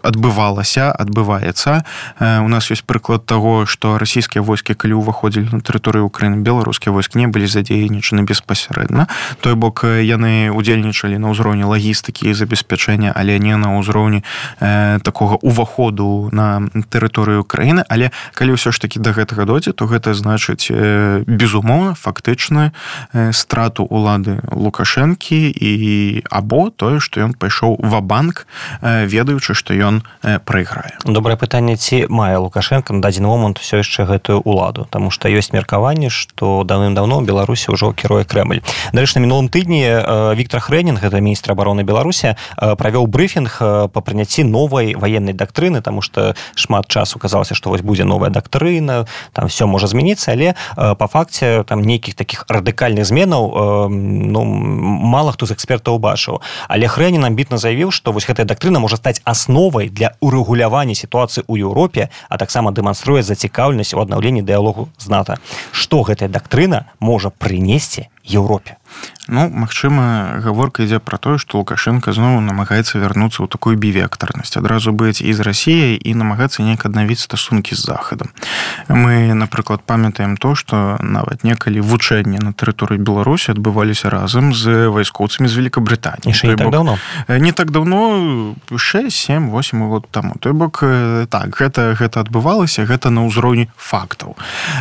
адбывалася 0.04 0.92
адбываецца. 0.92 1.84
У 2.20 2.48
нас 2.48 2.72
ёсць 2.72 2.84
прыклад 2.84 3.26
того 3.26 3.66
что 3.66 3.98
расійскія 3.98 4.42
войскі 4.42 4.76
калі 4.76 5.00
ўваходзілі 5.00 5.48
на 5.52 5.62
тэрыторыю 5.62 6.06
Украіны 6.06 6.44
беларускія 6.44 6.92
войскі 6.92 7.20
не 7.20 7.28
былі 7.28 7.48
задзейнічаны 7.48 8.24
беспасярэдна. 8.24 9.08
Той 9.42 9.56
бок 9.56 9.84
яны 9.86 10.52
удзельнічалі 10.52 11.18
на 11.18 11.32
ўзроўні 11.32 11.64
лагістыкі 11.64 12.30
і 12.30 12.34
забеспячэння 12.34 13.14
але 13.16 13.40
не 13.40 13.56
на 13.56 13.80
ўзроўні 13.80 14.24
э, 14.60 15.00
такога 15.04 15.40
уваходу 15.42 16.30
на 16.32 16.68
тэрыторыю 16.92 17.44
краіны 17.44 17.86
але 17.88 18.12
калі 18.34 18.60
ўсё 18.60 18.72
ж 18.72 18.82
таки 18.82 19.00
до 19.00 19.16
гэтага 19.16 19.46
дойдзе 19.46 19.72
то 19.72 19.88
гэта 19.88 20.14
значыць 20.14 20.68
э, 20.70 21.24
безумоўна 21.28 21.96
фактычна 21.96 22.72
э, 23.14 23.32
страту 23.32 23.86
улады 23.92 24.40
лукашэнкі 24.48 25.52
і 25.52 25.72
або 26.32 26.72
тое 26.72 27.04
што 27.04 27.20
ён 27.20 27.36
пайшоў 27.36 27.76
ва 27.84 28.00
банк 28.00 28.48
ведаючы 28.82 29.52
што 29.54 29.76
ён 29.76 30.02
прайграе. 30.24 30.96
Добрае 31.04 31.36
пытанне 31.36 31.76
ці 31.76 32.08
мае 32.08 32.40
лукашенко 32.40 32.96
на 32.96 33.04
дадзены 33.04 33.28
момант 33.28 33.60
все 33.60 33.84
яшчэ 33.84 34.08
гэтую 34.08 34.40
уладу 34.48 34.88
тому 34.90 35.12
что 35.12 35.28
ёсць 35.28 35.52
меркаванне 35.52 36.10
что 36.10 36.64
давным-давно 36.64 37.22
беларусі 37.22 37.76
ўжо 37.76 37.92
кіруе 37.92 38.24
крэмль 38.24 38.64
дарэч 38.96 39.16
на 39.16 39.22
мінулым 39.28 39.52
тыдні 39.52 39.84
Віктор 40.40 40.64
хрэнін 40.64 40.96
гэта 40.96 41.20
міністр 41.20 41.52
обороны 41.52 41.84
беларусі 41.84 42.40
правёў 42.56 43.08
брыфінг 43.12 43.60
по 43.92 44.00
прыняцці 44.00 44.48
новай 44.48 44.96
военной 44.96 45.34
дактрыны 45.34 45.82
тому 45.82 46.02
что 46.02 46.36
шмат 46.56 46.88
часу 46.88 47.20
казалася 47.20 47.56
что 47.56 47.70
вось 47.70 47.82
будзе 47.82 48.06
новая 48.06 48.30
дактрына 48.30 49.06
там 49.34 49.48
все 49.48 49.68
можа 49.68 49.88
змяніцца 49.88 50.32
але 50.32 50.56
по 50.76 51.08
факце 51.08 51.64
там 51.68 51.82
нейкіх 51.82 52.16
таких 52.16 52.46
радыкальных 52.48 53.06
зменаў 53.06 53.81
ну 53.90 54.44
мало 54.44 55.32
хто 55.32 55.46
з 55.46 55.56
экспертаў 55.56 55.98
убачыў 55.98 56.42
але 56.68 56.88
хрэнін 56.88 57.26
амбітна 57.26 57.58
заявіў 57.58 57.92
што 57.96 58.12
вось 58.12 58.28
гэтая 58.28 58.46
дактрына 58.46 58.80
можа 58.84 58.98
стаць 58.98 59.22
асновай 59.24 59.90
для 59.90 60.14
урэгулявання 60.20 60.96
сітуацыі 60.96 61.46
ў 61.48 61.66
Еўропе 61.66 62.10
а 62.30 62.38
таксама 62.38 62.72
дэманструе 62.72 63.24
зацікаўленасць 63.24 63.94
у 63.94 64.02
аднаўленні 64.02 64.42
дыялогу 64.42 64.90
з 64.98 65.08
нато. 65.10 65.38
Што 65.72 66.04
гэтая 66.04 66.30
дактрына 66.30 66.92
можа 67.00 67.30
прынесці 67.30 68.10
Еўропе. 68.26 68.78
Ну 69.28 69.48
Мачыма 69.48 70.42
гаворка 70.44 70.84
ідзе 70.84 71.00
пра 71.00 71.16
тое 71.16 71.40
што 71.40 71.62
лукашенко 71.62 72.12
зноў 72.12 72.42
намагаецца 72.44 73.00
вярнуцца 73.00 73.40
ў 73.40 73.48
такую 73.48 73.80
бівектарнасць. 73.80 74.60
Адразу 74.60 74.92
быць 74.92 75.24
і 75.24 75.32
з 75.32 75.40
рассіяй 75.46 75.96
і 75.96 76.12
намагацца 76.20 76.66
неяк 76.66 76.84
аднавіць 76.90 77.24
стасункі 77.24 77.72
з 77.78 77.86
захадам. 77.86 78.36
Мы 78.92 79.32
напрыклад 79.32 79.88
памятаем 79.88 80.36
то 80.36 80.52
што 80.58 81.00
нават 81.00 81.48
некалі 81.48 81.80
вучэнне 81.80 82.44
на 82.44 82.52
тэрыторыі 82.52 83.00
беларусі 83.00 83.56
адбываліся 83.56 84.12
разам 84.12 84.52
з 84.52 84.92
вайскоўцамі 84.92 85.48
з 85.48 85.56
Великабрытані 85.56 86.36
так 86.36 86.72
давно? 86.72 86.98
не 87.30 87.52
так 87.56 87.72
давно 87.72 88.58
6-7 88.68 89.48
8 89.48 89.88
год 89.88 90.12
таму. 90.12 90.36
Той 90.44 90.52
бок 90.52 90.84
так 91.32 91.56
гэта 91.56 91.96
гэта 91.96 92.20
адбывалася 92.20 92.84
гэта 92.84 93.08
на 93.14 93.24
ўзроўні 93.24 93.72
фактаў. 93.78 94.36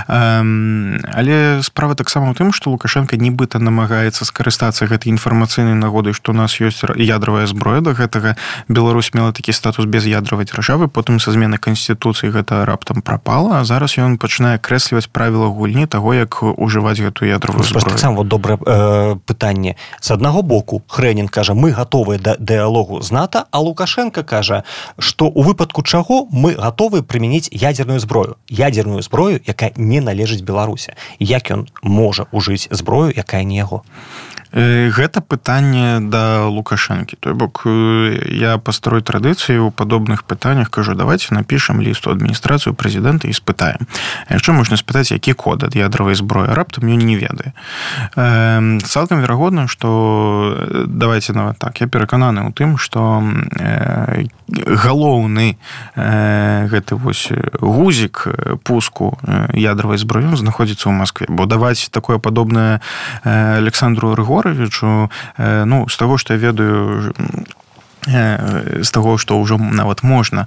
Але 0.09 1.62
справа 1.62 1.94
таксама 1.94 2.33
ў 2.33 2.35
тым 2.35 2.50
што 2.50 2.74
лукашенко 2.74 3.14
нібыта 3.40 3.57
намагаецца 3.57 4.29
скарыстацца 4.29 4.85
гэтай 4.85 5.09
інфармацыйнай 5.16 5.72
нагодай 5.72 6.12
што 6.12 6.33
у 6.33 6.37
нас 6.37 6.61
ёсць 6.61 6.85
ядравая 6.85 7.48
зброя 7.48 7.81
да 7.81 7.96
гэтага. 7.96 8.37
Беларусь 8.68 9.14
мела 9.14 9.33
такі 9.33 9.57
статус 9.57 9.88
без 9.88 10.05
ядравай 10.05 10.44
дзяржавы 10.44 10.92
потым 10.92 11.16
са 11.16 11.33
змены 11.33 11.57
канстытуцыі 11.57 12.37
гэта 12.37 12.68
раптам 12.68 13.00
прапала 13.00 13.61
а 13.61 13.64
зараз 13.64 13.96
ён 13.96 14.20
пачынае 14.20 14.61
крэсліваць 14.61 15.09
правіла 15.09 15.48
гульні 15.48 15.88
таго 15.88 16.12
як 16.12 16.42
ужываць 16.44 17.00
гэтую 17.00 17.33
ядравую 17.33 17.64
сам 17.96 18.16
вот 18.16 18.29
добрае 18.29 18.59
э, 18.61 19.16
пытанне. 19.24 19.76
З 20.00 20.20
аднаго 20.20 20.42
боку 20.42 20.85
хрэнін 20.85 21.33
кажа 21.33 21.57
мы 21.57 21.72
гатовыя 21.72 22.20
да 22.20 22.37
дыалогу 22.37 23.00
з 23.00 23.11
нато 23.11 23.48
а 23.50 23.61
лукашенко 23.61 24.22
кажа 24.22 24.64
што 24.98 25.33
у 25.33 25.40
выпадку 25.42 25.81
чаго 25.81 26.29
мы 26.29 26.61
гатовы 26.61 27.00
прымяніць 27.00 27.48
ядерную 27.48 28.00
зброю. 28.05 28.37
Ядерную 28.48 29.00
зброю 29.00 29.40
якая 29.40 29.72
не 29.76 30.05
належыць 30.05 30.44
беларуся 30.44 30.92
як 31.18 31.48
ён 31.50 31.64
можа 31.81 32.29
ужыць 32.33 32.68
зброю 32.68 33.09
якая 33.22 33.44
не 33.44 33.56
яго 33.64 33.83
гэта 34.52 35.20
пытанне 35.20 36.00
да 36.00 36.46
лукашэнкі. 36.46 37.16
Той 37.20 37.34
бок 37.34 37.62
я 37.66 38.58
пастрой 38.58 39.02
традыцыі 39.02 39.58
у 39.58 39.70
падобных 39.70 40.24
пытаннях 40.24 40.70
кажу 40.70 40.94
давайте 40.94 41.34
напишем 41.34 41.80
ліст 41.80 42.06
у 42.06 42.10
адміністрацыю 42.10 42.74
прэзідэнта 42.74 43.30
і 43.30 43.34
спытаем. 43.34 43.86
Яшчэ 44.30 44.52
можна 44.52 44.76
спытаць 44.76 45.12
які 45.12 45.32
код 45.32 45.64
ад 45.64 45.74
ядравай 45.74 46.14
зброі 46.14 46.50
раптам 46.50 46.90
ён 46.90 46.98
не 46.98 47.16
ведае. 47.16 47.54
Цалкам 48.82 49.20
верагодна 49.20 49.68
что 49.68 50.56
давайте 50.86 51.32
нават 51.32 51.58
так 51.58 51.80
я 51.80 51.86
перакананы 51.86 52.42
ў 52.42 52.52
тым 52.52 52.78
что 52.78 53.22
галоўны 54.50 55.56
гэты 55.94 56.94
вось 56.98 57.30
гузік 57.60 58.26
пуску 58.66 59.14
ядравай 59.54 59.98
зброі 59.98 60.34
знаходзіцца 60.34 60.90
ў 60.90 60.94
Москве 60.98 61.26
бо 61.30 61.46
даваць 61.46 61.88
такое 61.94 62.18
падобнае 62.18 62.80
александру 63.22 64.14
рыгоровичу 64.40 65.11
ну 65.38 65.88
з 65.88 65.96
таго 65.96 66.18
што 66.18 66.35
я 66.35 66.40
ведаю 66.40 67.12
з 68.06 68.88
таго 68.90 69.18
што 69.20 69.36
ўжо 69.36 69.58
нават 69.60 70.02
можна 70.02 70.46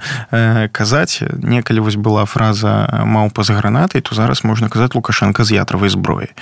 казаць. 0.71 1.21
Некалі 1.37 1.85
вось 1.85 1.95
была 1.95 2.25
фраза 2.25 3.03
маўпа 3.05 3.43
з 3.43 3.53
гранатай 3.53 4.01
то 4.01 4.15
зараз 4.15 4.43
можна 4.43 4.69
казаць 4.69 4.95
лукашенко 4.95 5.43
з 5.43 5.61
ятравай 5.61 5.89
зброі 5.89 6.33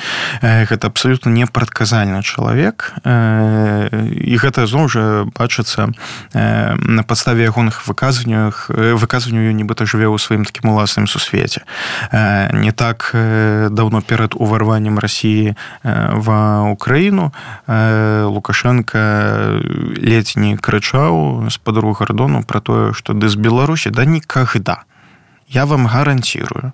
гэта 0.42 0.88
абсалютна 0.88 1.32
непрадказальны 1.32 2.24
чалавек. 2.24 2.96
І 3.04 4.34
гэта 4.40 4.68
зноў 4.68 4.88
жа 4.88 5.04
бачыцца 5.36 5.92
на 6.34 7.04
падставе 7.04 7.44
ягоных 7.44 7.88
выказваннях 7.88 8.72
выказванню 8.72 9.52
нібыта 9.52 9.84
жыве 9.84 10.08
ў 10.08 10.16
сваім 10.16 10.48
такім 10.48 10.72
уласным 10.72 11.08
сусвеце. 11.12 11.68
Не 12.56 12.72
так 12.72 13.12
давно 13.14 14.02
перад 14.02 14.34
уварваннем 14.36 15.00
рассіі 15.00 15.56
в 15.84 16.28
украіну 16.72 17.32
лукашенко 17.68 19.60
ледзь 20.00 20.38
не 20.38 20.56
крычаў 20.56 21.01
сказаў 21.02 21.50
спадару 21.50 21.94
гардону 21.94 22.44
про 22.44 22.62
тое 22.62 22.94
што 22.94 23.14
ды 23.14 23.30
з 23.30 23.36
беларусі 23.36 23.90
да 23.90 24.06
никогда 24.06 24.86
я 25.52 25.66
вам 25.66 25.88
гарантирую. 25.88 26.72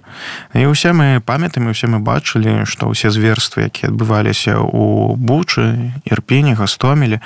І 0.53 0.69
ўсе 0.69 0.93
мы 0.93 1.17
памятаем 1.19 1.73
усе 1.73 1.89
мы 1.89 1.97
бачылі 1.97 2.69
што 2.69 2.93
ўсе 2.93 3.09
зверствы 3.09 3.65
якія 3.65 3.89
адбываліся 3.89 4.61
у 4.61 5.17
бучы 5.17 5.97
ірпені 6.05 6.53
гастомелі 6.53 7.17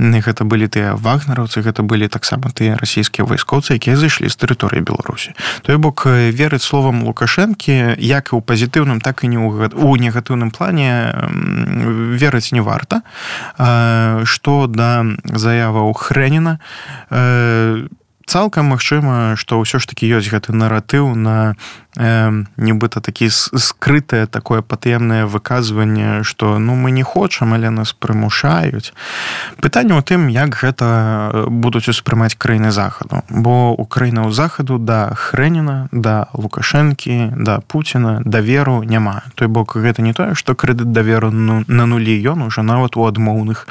гэта 0.00 0.48
былі 0.48 0.64
тыя 0.64 0.96
вагнараўцы 0.96 1.60
гэта 1.60 1.84
былі 1.84 2.08
таксама 2.08 2.48
тыя 2.48 2.80
расійскія 2.80 3.28
вайскоўцы 3.28 3.76
якія 3.76 4.00
зайшлі 4.00 4.32
з 4.32 4.36
тэрыторыі 4.40 4.80
беларусі 4.80 5.36
той 5.60 5.76
бок 5.76 6.08
верыць 6.08 6.64
словам 6.64 7.04
лукашэнкі 7.04 8.00
як 8.00 8.32
і 8.32 8.36
ў 8.36 8.40
пазітыўным 8.40 9.04
так 9.04 9.24
і 9.24 9.28
не 9.28 9.38
у 9.38 9.90
негатыўным 10.00 10.48
плане 10.56 11.12
верыць 12.16 12.56
не 12.56 12.64
варта 12.64 13.04
што 14.24 14.66
да 14.72 15.04
заява 15.28 15.84
ў 15.84 15.92
хрэніна 15.92 16.58
у 17.12 18.03
цалкам 18.26 18.72
магчыма 18.72 19.36
што 19.36 19.60
ўсё 19.60 19.78
ж 19.78 19.84
такі 19.86 20.08
ёсць 20.08 20.32
гэты 20.32 20.56
наратыў 20.56 21.12
на 21.14 21.54
э, 21.96 22.44
нібыта 22.56 23.00
такі 23.00 23.28
скрытае 23.30 24.26
такое 24.26 24.62
патаемнае 24.62 25.26
выказванне 25.26 26.24
што 26.24 26.58
ну 26.58 26.74
мы 26.74 26.90
не 26.90 27.02
хочам 27.02 27.54
але 27.54 27.70
нас 27.70 27.92
прымушаюць. 27.92 28.92
Пытанне 29.60 29.94
ў 29.94 30.02
тым 30.02 30.28
як 30.32 30.56
гэта 30.56 31.46
будуць 31.48 31.88
успрымаць 31.88 32.34
краіны 32.34 32.72
захаду. 32.72 33.22
Бо 33.28 33.72
украіна 33.76 34.24
ў 34.26 34.32
захаду 34.32 34.78
да 34.78 35.12
хрэніна 35.12 35.88
да 35.92 36.26
лукашэнкі 36.32 37.36
да 37.36 37.60
Пуціна 37.68 38.20
даверу 38.24 38.82
няма. 38.82 39.22
Той 39.34 39.48
бок 39.48 39.76
гэта 39.76 40.02
не 40.02 40.12
тое 40.16 40.34
што 40.34 40.54
крэдыт 40.54 40.92
даверу 40.92 41.30
ну, 41.30 41.64
на 41.68 41.86
нулі 41.86 42.16
ён 42.24 42.48
уже 42.48 42.62
нават 42.62 42.96
у 42.96 43.04
адмоўных 43.04 43.68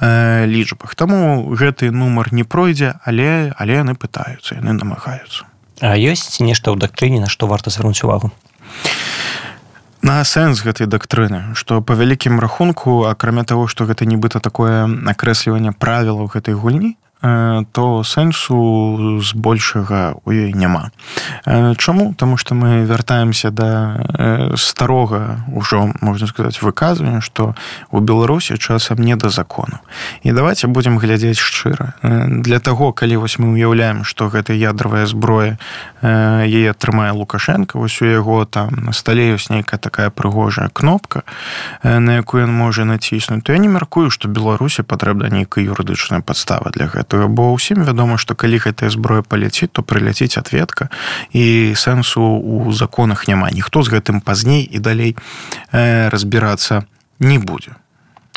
э, 0.00 0.46
лічбах. 0.46 0.94
Таму 0.94 1.52
гэты 1.52 1.92
нумар 1.92 2.32
не 2.32 2.44
пройдзе 2.44 2.96
але 3.04 3.52
але 3.56 3.81
яны 3.82 3.98
пытаюцца 3.98 4.56
яны 4.56 4.72
намагаюцца. 4.78 5.50
А 5.82 5.98
ёсць 5.98 6.38
нешта 6.38 6.70
ў 6.70 6.78
дактрыне 6.78 7.18
на 7.18 7.28
што 7.28 7.50
варта 7.50 7.74
звярнуць 7.74 8.02
увагу? 8.06 8.30
На 10.02 10.22
сэнс 10.26 10.62
гэтай 10.66 10.90
дактрыны 10.90 11.54
што 11.58 11.78
па 11.82 11.94
вялікім 11.98 12.42
рахунку 12.42 13.06
акрамя 13.06 13.44
таго 13.46 13.68
што 13.70 13.86
гэта 13.86 14.06
нібыта 14.06 14.42
такое 14.42 14.86
акрэсліванне 15.14 15.74
правілаў 15.74 16.26
гэтай 16.32 16.58
гульні 16.58 16.96
то 17.22 18.02
сэнсу 18.02 19.20
збольшага 19.22 20.18
у 20.24 20.30
ёй 20.34 20.52
няма. 20.52 20.90
Чаму? 21.78 22.14
Таму 22.18 22.36
што 22.36 22.54
мы 22.58 22.82
вяртаемся 22.82 23.50
да 23.50 24.02
старога 24.58 25.46
ўжо 25.46 25.94
можна 26.02 26.26
сказаць 26.26 26.58
выказвання 26.62 27.22
што 27.22 27.54
у 27.94 28.00
беларусі 28.00 28.58
часам 28.58 28.98
не 28.98 29.14
да 29.14 29.30
закону. 29.30 29.78
І 30.22 30.32
давайте 30.32 30.66
будемм 30.66 30.98
глядзець 30.98 31.38
шчыра. 31.38 31.94
Для 32.02 32.58
таго 32.58 32.92
калі 32.92 33.22
вось 33.22 33.38
мы 33.38 33.54
уяўляем 33.54 34.02
што 34.02 34.26
гэта 34.26 34.50
ядравая 34.50 35.06
зброя 35.06 35.58
яе 36.02 36.74
атрымае 36.74 37.12
лукашенко 37.14 37.78
вось 37.78 38.02
у 38.02 38.06
яго 38.10 38.44
там 38.44 38.74
на 38.82 38.92
стале 38.92 39.30
ёсць 39.38 39.50
нейкая 39.50 39.78
такая 39.78 40.10
прыгожая 40.10 40.74
кнопка 40.74 41.22
на 41.86 42.18
якую 42.18 42.50
ён 42.50 42.52
можа 42.52 42.82
націснуць 42.82 43.46
то 43.46 43.54
я 43.54 43.62
не 43.62 43.70
мяркую 43.70 44.10
што 44.10 44.26
беларусі 44.26 44.82
патрэбна 44.82 45.30
нейкая 45.30 45.62
юрыдычная 45.62 46.20
падстава 46.26 46.74
для 46.74 46.90
гэтага 46.90 47.11
бо 47.28 47.52
ўсім 47.52 47.84
вядома 47.84 48.18
што 48.18 48.34
калі 48.34 48.62
гэтая 48.62 48.90
зброя 48.90 49.22
паляціць 49.22 49.72
то 49.72 49.82
прыляціць 49.82 50.38
ответка 50.38 50.88
і 51.32 51.74
сэнсу 51.76 52.22
у 52.22 52.72
законах 52.72 53.28
няма. 53.28 53.50
Ніхто 53.50 53.82
з 53.82 53.98
гэтым 53.98 54.20
пазней 54.20 54.62
і 54.64 54.78
далей 54.78 55.16
э, 55.72 56.08
разбірацца 56.08 56.84
не 57.20 57.38
будзе 57.38 57.81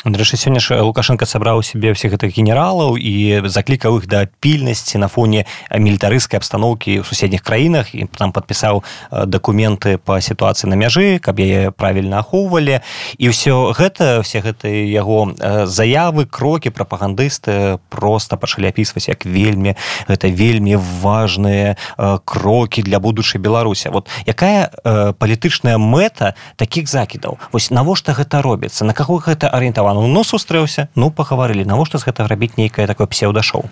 Дарэчы 0.06 0.36
сёння 0.36 0.60
ж 0.62 0.78
лукашенко 0.86 1.26
сабраў 1.26 1.66
сябе 1.66 1.90
ўсіх 1.90 2.14
гэтых 2.14 2.30
генералаў 2.30 2.94
і 2.94 3.42
заклікаў 3.50 3.98
іх 3.98 4.06
да 4.06 4.30
пільнасці 4.38 5.02
на 5.02 5.10
фоне 5.10 5.50
мілітарыскай 5.74 6.38
абстаноўкі 6.38 7.02
ў 7.02 7.04
суседніх 7.04 7.42
краінах 7.42 7.90
і 7.90 8.06
там 8.14 8.30
падпісаў 8.30 8.86
дакументы 9.10 9.98
па 9.98 10.22
сітуацыі 10.22 10.70
на 10.70 10.78
мяжы 10.78 11.18
каб 11.18 11.42
яе 11.42 11.74
правільна 11.74 12.22
ахоўвалі. 12.22 12.86
І 13.18 13.34
ўсё 13.34 13.74
гэта 13.74 14.22
все 14.22 14.46
гэты 14.46 14.86
яго 14.86 15.34
заявы 15.66 16.30
крокі 16.30 16.70
прапагандысты 16.70 17.82
просто 17.90 18.38
пачалі 18.38 18.70
апісваць 18.70 19.10
як 19.10 19.26
вельмі 19.26 19.74
гэта 20.06 20.30
вельмі 20.30 20.78
важныя 20.78 21.74
крокі 22.22 22.86
для 22.86 23.02
будучай 23.02 23.42
беларуся 23.42 23.90
вот 23.90 24.06
якая 24.22 24.70
палітычная 25.18 25.82
мэта 25.82 26.38
таких 26.54 26.86
закідаў? 26.86 27.42
Вось 27.50 27.74
навошта 27.74 28.14
гэта 28.14 28.38
робіцца? 28.38 28.86
На 28.86 28.94
каго 28.94 29.18
гэта 29.18 29.50
арыентавана 29.50 29.95
ну 29.96 30.08
ну 30.08 30.24
сустрэўся 30.24 30.88
ну 30.94 31.10
пахаварылі 31.10 31.64
навошта 31.64 31.98
з 31.98 32.08
гэта 32.08 32.28
рабіць 32.28 32.56
нейкае 32.60 32.86
такое 32.86 33.06
псеўдашоу 33.06 33.64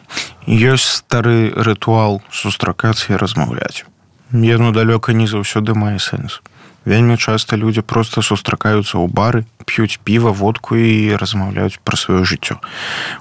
ёсць 0.49 1.05
стары 1.05 1.53
рытуал 1.53 2.23
сустракацца 2.33 3.13
і 3.13 3.21
размаўляць 3.21 3.85
яно 4.33 4.73
далёка 4.73 5.13
не 5.13 5.27
заўсёды 5.29 5.77
мае 5.77 5.99
сэнс 6.01 6.41
вельмі 6.85 7.17
часта 7.17 7.57
людзі 7.57 7.81
просто 7.81 8.23
сустракаюцца 8.23 8.99
ў 9.01 9.09
бары 9.09 9.45
п'юць 9.65 9.99
піва 10.05 10.31
водку 10.31 10.77
і 10.77 11.17
размаўляюць 11.17 11.81
пра 11.85 11.97
сваё 11.97 12.25
жыццё. 12.29 12.61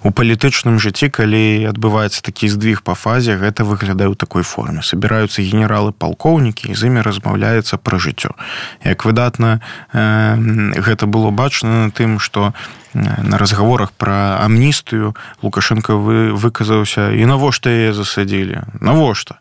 У 0.04 0.12
палітычным 0.12 0.80
жыцці 0.80 1.08
калі 1.08 1.72
адбываецца 1.72 2.20
такі 2.22 2.52
здвиг 2.52 2.84
па 2.84 2.94
фазе 2.94 3.40
гэта 3.40 3.64
выглядае 3.64 4.12
ў 4.12 4.16
такой 4.20 4.44
форме. 4.44 4.84
Собираюцца 4.84 5.40
генералы 5.40 5.96
палкоўнікі 5.96 6.76
з 6.76 6.82
імі 6.92 7.02
размаўляецца 7.02 7.80
пра 7.80 7.98
жыццё. 7.98 8.36
Як 8.84 9.08
выдатна 9.08 9.64
э, 9.94 10.36
гэта 10.84 11.08
было 11.08 11.32
бачна 11.32 11.88
на 11.88 11.92
тым 11.92 12.20
что 12.20 12.54
на 12.94 13.38
разговорах 13.38 13.92
про 13.92 14.38
амністыю 14.44 15.16
лукашенко 15.42 15.96
вы 15.96 16.36
выказаўся 16.36 17.10
і 17.16 17.26
навошта 17.26 17.72
яе 17.72 17.94
засадзілі? 17.94 18.84
Навошта 18.84 19.40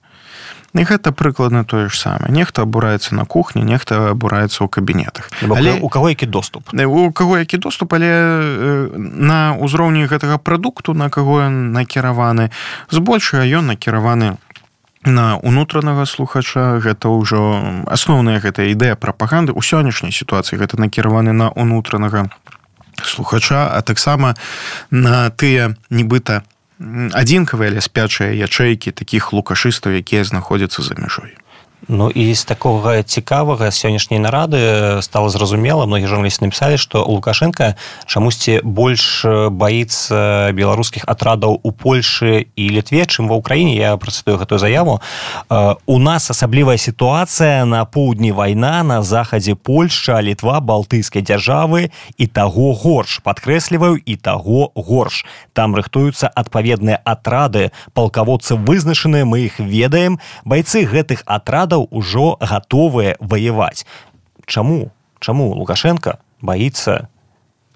і 0.74 0.84
гэта 0.88 1.12
прыкладна 1.12 1.64
тое 1.64 1.88
ж 1.88 1.98
самае. 1.98 2.32
Нехта 2.32 2.64
абураецца 2.64 3.14
на 3.14 3.24
кухні 3.24 3.62
нехта 3.62 4.16
абураецца 4.16 4.64
ў 4.64 4.68
кабінетах. 4.72 5.28
Але 5.44 5.76
у 5.80 5.88
каго 5.92 6.08
які 6.08 6.26
доступ? 6.26 6.72
У 6.72 7.12
каго 7.12 7.38
які 7.38 7.60
доступ 7.60 7.92
але 7.92 8.10
на 8.96 9.52
ўзроўні 9.60 10.08
гэтага 10.08 10.40
прадукту 10.40 10.94
на 10.94 11.12
каго 11.12 11.44
ён 11.44 11.76
накіраваны 11.76 12.48
збольшага 12.88 13.44
ён 13.44 13.68
накіраваны 13.68 14.40
на 15.04 15.36
унутранага 15.42 16.06
слухача. 16.06 16.78
Гэта 16.80 17.12
ўжо 17.12 17.60
асноўная 17.90 18.40
гэта 18.40 18.64
ідэя 18.70 18.96
прапаганды. 18.96 19.52
Ў 19.52 19.60
сённяшняй 19.60 20.14
сітуацыі 20.14 20.56
гэта 20.56 20.80
накіраваны 20.80 21.36
на 21.36 21.52
унутранага 21.52 22.32
слухача 23.04 23.68
а 23.72 23.82
таксама 23.82 24.34
на 24.90 25.28
тыя 25.30 25.74
нібыта 25.90 26.42
адзінкавыя 27.14 27.70
але 27.72 27.80
спячыя 27.84 28.32
ячэйкі 28.46 28.92
такіх 28.92 29.32
лукашыстаў 29.32 29.98
якія 30.02 30.24
знаходзяцца 30.24 30.82
за 30.82 30.94
мяжой 30.98 31.36
Ну 31.88 32.10
і 32.10 32.34
з 32.34 32.44
такога 32.44 33.02
цікавага 33.02 33.74
сённяшняй 33.74 34.22
нарады 34.22 35.02
стала 35.02 35.28
зразумела 35.28 35.82
многія 35.86 36.06
журналісты 36.06 36.46
напісалі 36.46 36.78
што 36.78 37.02
лукашенко 37.02 37.74
чамусьці 38.06 38.62
больш 38.62 39.26
баіцца 39.50 40.54
беларускіх 40.54 41.02
атрадаў 41.10 41.58
у 41.58 41.70
польшы 41.74 42.46
і 42.54 42.64
літве 42.70 43.02
чым 43.02 43.26
ва 43.26 43.42
ўкраіне. 43.42 43.74
Я 43.74 43.96
працытую 43.98 44.38
гэтую 44.38 44.62
заяву. 44.62 45.02
У 45.86 45.98
нас 45.98 46.30
асаблівая 46.30 46.78
сітуацыя 46.78 47.66
на 47.66 47.82
поўдні 47.84 48.30
вайна 48.30 48.86
на 48.86 49.02
захадзе 49.02 49.58
польша 49.58 50.22
літва 50.22 50.62
балтыйскай 50.62 51.26
дзяржавы 51.26 51.90
і 52.14 52.26
таго 52.30 52.78
горш 52.78 53.18
падкрэсліваю 53.26 53.98
і 53.98 54.14
таго 54.16 54.70
горш 54.78 55.26
там 55.52 55.74
рыхтуюцца 55.74 56.30
адпаведныя 56.30 57.02
атрады. 57.02 57.74
Палкаводцы 57.92 58.54
вызначаныя 58.54 59.26
мы 59.26 59.50
іх 59.50 59.58
ведаем. 59.58 60.22
Байцы 60.44 60.86
гэтых 60.86 61.26
атрадаў 61.26 61.71
ўрадаў 61.72 61.88
ужо 61.90 62.36
гатовыя 62.40 63.16
ваяваць. 63.20 63.86
Чаму? 64.46 64.90
Чаму 65.20 65.54
лукашенко 65.54 66.18
боится 66.40 67.08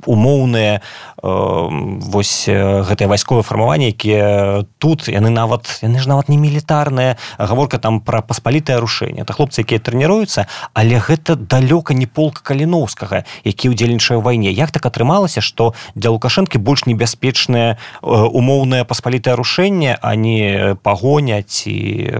умоўныя 0.04 0.76
э, 0.76 0.80
вось 1.24 2.44
гэтыя 2.46 3.08
вайсковыя 3.08 3.42
фармаванні 3.42 3.88
якія 3.96 4.68
тут 4.78 5.08
яны 5.08 5.32
нават 5.32 5.80
яны 5.80 5.96
ж 5.98 6.08
нават 6.08 6.28
не 6.28 6.36
мілітарная 6.36 7.16
гаворка 7.38 7.80
там 7.80 8.04
пра 8.04 8.20
паспалітае 8.20 8.76
рушэнне 8.76 9.24
это 9.24 9.32
хлопцы 9.32 9.64
якія 9.64 9.80
трэніруюцца 9.80 10.46
але 10.76 11.00
гэта 11.00 11.40
далёка 11.40 11.96
не 11.96 12.04
полк 12.04 12.44
каліновскага 12.44 13.24
які 13.44 13.72
ўдзельнічае 13.72 14.20
вайне. 14.20 14.52
Як 14.52 14.70
так 14.70 14.84
атрымалася 14.84 15.40
што 15.40 15.72
для 15.94 16.12
лукашэнкі 16.12 16.60
больш 16.60 16.84
небяспечнае 16.84 17.80
умоўнае 18.04 18.84
паспалітае 18.84 19.34
рушэнне 19.40 19.96
а 19.96 20.14
не 20.14 20.76
пагоняць 20.84 21.64
і 21.64 22.12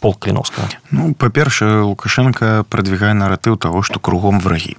полк 0.00 0.18
кліновскага. 0.24 0.68
Ну 0.90 1.14
па-першае 1.14 1.82
лукашенко 1.82 2.64
прадвигае 2.68 3.14
наратыў 3.14 3.56
того 3.56 3.82
что 3.82 4.00
кругом 4.00 4.40
врагі 4.40 4.76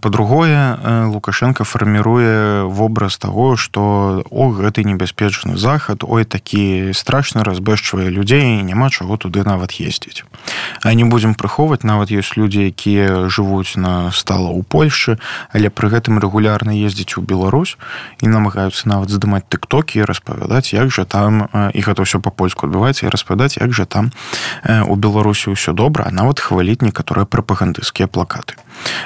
По-другое 0.00 1.06
лукашенко 1.06 1.64
фарміруе 1.64 2.64
вобраз 2.64 3.18
того 3.18 3.56
что 3.56 4.24
о 4.30 4.50
гэты 4.50 4.84
небяспечны 4.84 5.56
захад 5.56 6.04
ой 6.04 6.24
такі 6.24 6.92
страшна 6.92 7.44
разбэшчвае 7.44 8.10
людзей 8.10 8.62
няма 8.62 8.90
чаго 8.90 9.16
туды 9.16 9.44
нават 9.44 9.80
ездзіць. 9.80 10.24
А 10.82 10.94
не 10.94 11.04
будзем 11.04 11.34
прыхоўваць 11.34 11.82
нават 11.82 12.10
ёсць 12.10 12.36
людзі 12.36 12.68
якія 12.68 13.28
жывуць 13.28 13.76
на 13.76 14.10
стала 14.12 14.52
ў 14.52 14.62
польльшы 14.62 15.18
але 15.52 15.70
пры 15.70 15.88
гэтым 15.88 16.18
рэгулярна 16.18 16.74
ездзіць 16.74 17.16
у 17.18 17.22
Беларусь 17.22 17.76
і 18.20 18.28
намагаюцца 18.28 18.88
нават 18.88 19.10
здымаць 19.10 19.48
тыктокі 19.48 20.04
распавядаць 20.04 20.72
як 20.72 20.90
жа 20.90 21.04
там 21.04 21.48
і 21.52 21.80
гэта 21.80 22.04
ўсё 22.04 22.20
па-польску 22.20 22.68
адбываецца 22.68 23.06
і 23.06 23.12
распавядаць 23.12 23.58
як 23.58 23.72
жа 23.72 23.88
там 23.88 24.12
у 24.64 24.94
беларусі 24.96 25.54
ўсё 25.54 25.72
добра 25.72 26.10
нават 26.12 26.40
хваліць 26.40 26.82
некаторыя 26.82 27.24
прапагандысцкія 27.24 28.08
плакаты 28.08 28.58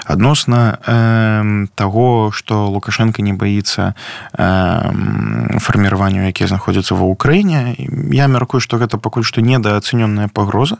адносна 0.04 0.78
э, 0.86 1.66
того 1.74 2.30
что 2.32 2.66
лукашенко 2.68 3.22
не 3.22 3.32
боится 3.32 3.94
э, 4.36 5.58
фарміраванню 5.58 6.26
якія 6.26 6.48
знаходзяцца 6.48 6.94
ва 6.94 7.06
ўкраіне 7.10 7.74
я 8.12 8.26
мяркую 8.26 8.60
что 8.60 8.76
гэта 8.78 8.98
пакуль 8.98 9.24
што 9.24 9.40
недоацэнённая 9.40 10.28
пагроза. 10.28 10.78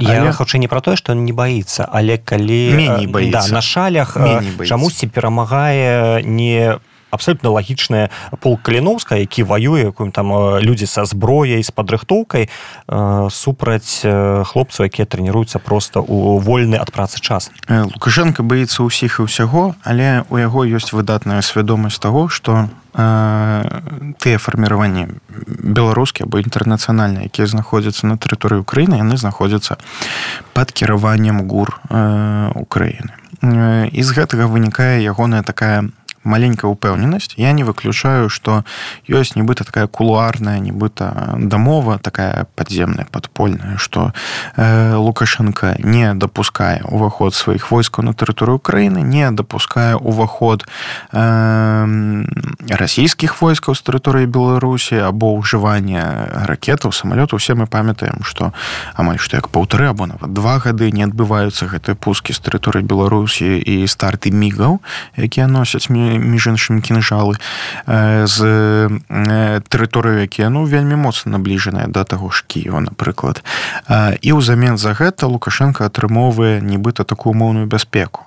Я 0.00 0.20
але... 0.20 0.32
хутчэй 0.32 0.60
не 0.60 0.68
про 0.68 0.80
тое 0.80 0.96
что 0.96 1.12
он 1.12 1.24
не 1.24 1.32
боится 1.32 1.88
але 1.90 2.18
калі 2.18 2.98
не 2.98 3.06
боится 3.06 3.48
да, 3.48 3.54
на 3.54 3.62
шалях 3.62 4.16
чамусьці 4.64 5.06
перамагае 5.06 6.22
не 6.24 6.78
абсолютно 7.12 7.52
лагічная 7.52 8.08
пол 8.40 8.58
каліновска 8.58 9.16
які 9.16 9.42
воюе 9.42 9.92
якім 9.92 10.10
там 10.10 10.32
людзі 10.58 10.86
са 10.86 11.04
зброяй 11.04 11.62
з 11.62 11.70
падрыхтоўкай 11.70 12.48
супраць 13.30 14.00
хлопцаў 14.48 14.88
якія 14.88 15.06
трэніруюцца 15.06 15.60
просто 15.60 16.00
у 16.00 16.40
вольны 16.40 16.80
ад 16.80 16.90
працы 16.90 17.20
час. 17.20 17.52
Лукашенко 17.68 18.42
боится 18.42 18.82
ўсіх 18.82 19.20
і 19.20 19.28
ўсяго 19.28 19.76
але 19.84 20.24
у 20.32 20.40
яго 20.40 20.64
ёсць 20.64 20.96
выдатная 20.96 21.44
свядомасць 21.44 22.00
того 22.00 22.32
что 22.32 22.72
тыя 22.92 24.36
фарміраванні 24.36 25.08
беларускія 25.48 26.26
або 26.28 26.40
інтэрнацыянальныя 26.40 27.28
якія 27.28 27.48
знаходзяцца 27.48 28.08
на 28.08 28.16
тэрыторыі 28.16 28.64
Украіны 28.64 29.00
яны 29.00 29.16
знаходзяцца 29.16 29.76
под 30.52 30.72
кіраваннем 30.72 31.48
гур 31.48 31.80
Украіны. 32.56 33.16
І 33.42 34.00
з 34.02 34.10
гэтага 34.12 34.46
вынікае 34.46 35.00
ягоная 35.02 35.42
такая 35.42 35.88
маленькая 36.24 36.70
упэўненасць 36.70 37.34
я 37.36 37.52
не 37.52 37.64
выключаю 37.64 38.28
что 38.28 38.64
ёсць 39.08 39.34
нібыта 39.34 39.64
такая 39.64 39.86
кулуарная 39.86 40.58
нібыта 40.58 41.34
дамова 41.38 41.98
такая 41.98 42.46
подземная 42.54 43.06
подпольная 43.10 43.76
что 43.76 44.12
э, 44.56 44.94
лукашенко 44.94 45.76
не 45.78 46.14
допускае 46.14 46.82
уваход 46.84 47.34
сваіх 47.34 47.70
войскаў 47.70 48.04
на 48.04 48.12
тэрыторыю 48.14 48.56
Украіны 48.62 49.02
не 49.02 49.30
допускае 49.30 49.96
уваход 49.96 50.66
э, 51.12 52.24
расійскіх 52.68 53.40
войскаў 53.42 53.74
з 53.74 53.82
тэрыторыі 53.82 54.26
беларусі 54.26 55.02
або 55.02 55.34
ўжывання 55.34 56.46
ракетаў 56.46 56.92
самолету 56.92 57.36
все 57.36 57.54
мы 57.54 57.66
памятаем 57.66 58.22
что 58.22 58.52
амаль 58.94 59.18
што 59.18 59.36
як 59.36 59.48
паўтары 59.48 59.90
або 59.90 60.06
нават 60.06 60.32
два 60.32 60.58
гады 60.58 60.92
не 60.92 61.02
адбываюцца 61.02 61.66
гэтыя 61.66 61.98
пускі 61.98 62.32
з 62.32 62.40
тэрыторыі 62.40 62.86
беларусі 62.86 63.58
і 63.58 63.86
старты 63.90 64.30
мігаў 64.30 64.78
якія 65.16 65.46
носяць 65.50 65.90
мне 65.90 66.11
між 66.18 66.56
іншым 66.56 66.80
кінжалы 66.80 67.36
з 67.86 68.36
тэрыторыю 69.68 70.22
якія 70.24 70.48
ну 70.50 70.64
вельмі 70.64 70.96
моцна 70.96 71.38
набліжаная 71.38 71.86
да 71.88 72.04
таго 72.04 72.30
ж 72.30 72.44
Кіева 72.46 72.80
напрыклад. 72.80 73.44
І 74.20 74.30
ўзамен 74.32 74.76
за 74.78 74.92
гэта 74.92 75.26
лукашенко 75.26 75.86
атрымоўвае 75.86 76.60
нібыта 76.60 77.04
такую 77.04 77.34
моўную 77.34 77.66
бяспеку. 77.66 78.26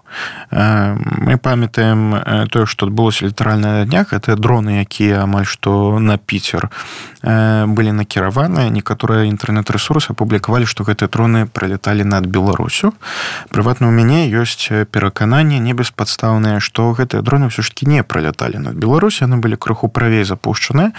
Мы 0.51 1.37
памятаем 1.37 2.47
тое 2.47 2.65
што 2.65 2.87
адбылося 2.87 3.25
літаральна 3.25 3.83
на 3.83 3.85
днях 3.85 4.13
это 4.13 4.35
дроны 4.35 4.79
якія 4.79 5.23
амаль 5.23 5.45
што 5.45 5.99
на 5.99 6.17
піцер 6.17 6.69
былі 7.21 7.91
накіраваныя 7.91 8.69
некаторыя 8.69 9.27
інтэрнэт-рэсурсы 9.27 10.13
апублікавалі 10.15 10.69
што 10.69 10.85
гэтыя 10.87 11.09
троны 11.09 11.49
прылеталі 11.49 12.05
над 12.05 12.29
беларусю. 12.29 12.93
Прыватна 13.49 13.89
у 13.89 13.91
мяне 13.91 14.29
ёсць 14.29 14.69
перакананне 14.93 15.59
не 15.59 15.73
беспадстаўныя 15.73 16.61
што 16.63 16.93
гэтыя 16.93 17.19
дроны 17.25 17.51
ўсё 17.51 17.65
ж 17.65 17.74
таки 17.75 17.91
не 17.91 18.03
проляталі 18.03 18.55
над 18.55 18.79
беларусі 18.79 19.27
яны 19.27 19.43
былі 19.43 19.59
крыху 19.59 19.91
правей 19.91 20.23
запушчаны 20.23 20.95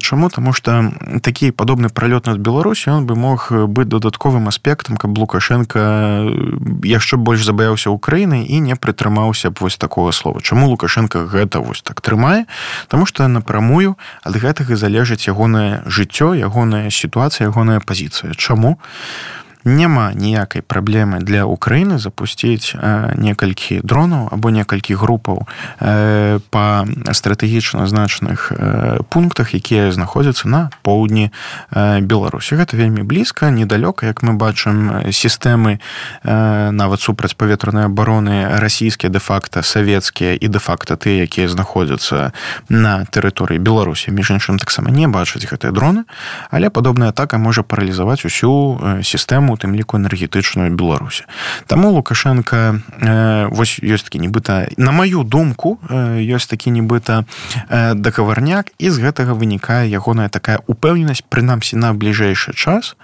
чаму 0.00 0.30
таму 0.32 0.56
что 0.56 0.92
такі 1.20 1.52
падобны 1.52 1.92
пролёт 1.92 2.24
над 2.26 2.40
беларусі 2.40 2.90
он 2.90 3.06
бы 3.06 3.14
мог 3.16 3.52
быць 3.52 3.92
дадатковым 3.92 4.48
аспектам 4.48 4.96
каб 4.96 5.12
лукашенко 5.18 6.32
яшчэ 6.88 7.20
больш 7.20 7.44
забаяўся 7.44 7.92
ў 7.92 8.00
краіны 8.00 8.48
і 8.48 8.64
не 8.64 8.76
прытрымаўся 8.80 9.50
б 9.52 9.60
вось 9.60 9.76
такого 9.76 10.12
слова. 10.12 10.40
Чаму 10.40 10.72
лукашенко 10.72 11.28
гэта 11.28 11.60
вось 11.60 11.82
так 11.82 12.00
трымае 12.00 12.46
Таму 12.88 13.04
что 13.04 13.28
напрамую 13.28 14.00
ад 14.24 14.40
гэтага 14.40 14.76
залежыць 14.76 15.28
ягонае 15.28 15.84
жыццё 15.84 16.32
ягоная 16.32 16.88
сітуацыя 16.88 17.52
ягоная 17.52 17.84
пазіцыя 17.84 18.32
чаму 18.32 18.80
няма 19.64 20.12
ніякай 20.14 20.62
праблемы 20.62 21.24
для 21.24 21.44
Украіны 21.48 21.98
запусціць 21.98 22.76
некалькі 23.16 23.80
дронаў 23.82 24.28
або 24.32 24.50
некалькі 24.50 24.94
групаў 24.94 25.48
па 26.50 26.66
стратэгічна 27.12 27.86
значных 27.88 28.52
пунктах 29.08 29.54
якія 29.54 29.92
знаходзяцца 29.92 30.48
на 30.48 30.70
поўдні 30.82 31.32
беларусі. 32.04 32.60
Гэта 32.60 32.76
вельмі 32.76 33.02
блізка 33.02 33.50
недалёка 33.50 34.06
як 34.06 34.22
мы 34.22 34.36
бачым 34.36 35.08
сістэмы 35.08 35.80
нават 36.24 37.00
супраць 37.00 37.34
паветранай 37.34 37.88
абароны 37.88 38.60
расійскія 38.60 39.10
де-факта 39.10 39.62
савецкія 39.62 40.36
і 40.36 40.46
де-факта 40.48 40.96
тыя 40.96 41.24
якія 41.24 41.48
знаходзяцца 41.48 42.32
на 42.68 43.04
тэрыторыі 43.08 43.58
беларусі. 43.58 44.12
Між 44.12 44.30
іншым 44.36 44.58
таксама 44.60 44.92
не 44.92 45.08
бачаць 45.08 45.48
гэтыя 45.48 45.72
дроны 45.72 46.04
але 46.50 46.70
падобная 46.70 47.08
атака 47.08 47.38
можа 47.38 47.62
паралізаваць 47.62 48.24
усю 48.24 48.80
сістэму 49.00 49.53
у 49.54 49.56
тым 49.56 49.74
ліку 49.78 49.96
энергетычную 49.96 50.74
беларусі. 50.74 51.24
Таму 51.66 51.94
лукашенко 51.94 52.82
э, 53.00 53.46
вось 53.48 53.78
ёсць 53.78 54.04
такі 54.04 54.18
нібыта 54.18 54.68
на 54.76 54.90
маю 54.90 55.22
думку 55.24 55.78
э, 55.88 56.18
ёсць 56.20 56.50
такі 56.50 56.74
нібыта 56.74 57.24
э, 57.68 57.94
дакаварняк 57.94 58.74
і 58.78 58.90
з 58.90 58.96
гэтага 58.98 59.38
вынікае 59.38 59.88
ягоная 59.90 60.28
такая 60.28 60.58
упэўненасць 60.66 61.24
прынамсі 61.28 61.76
на 61.76 61.94
бліжэйшы 61.94 62.54
час 62.54 62.96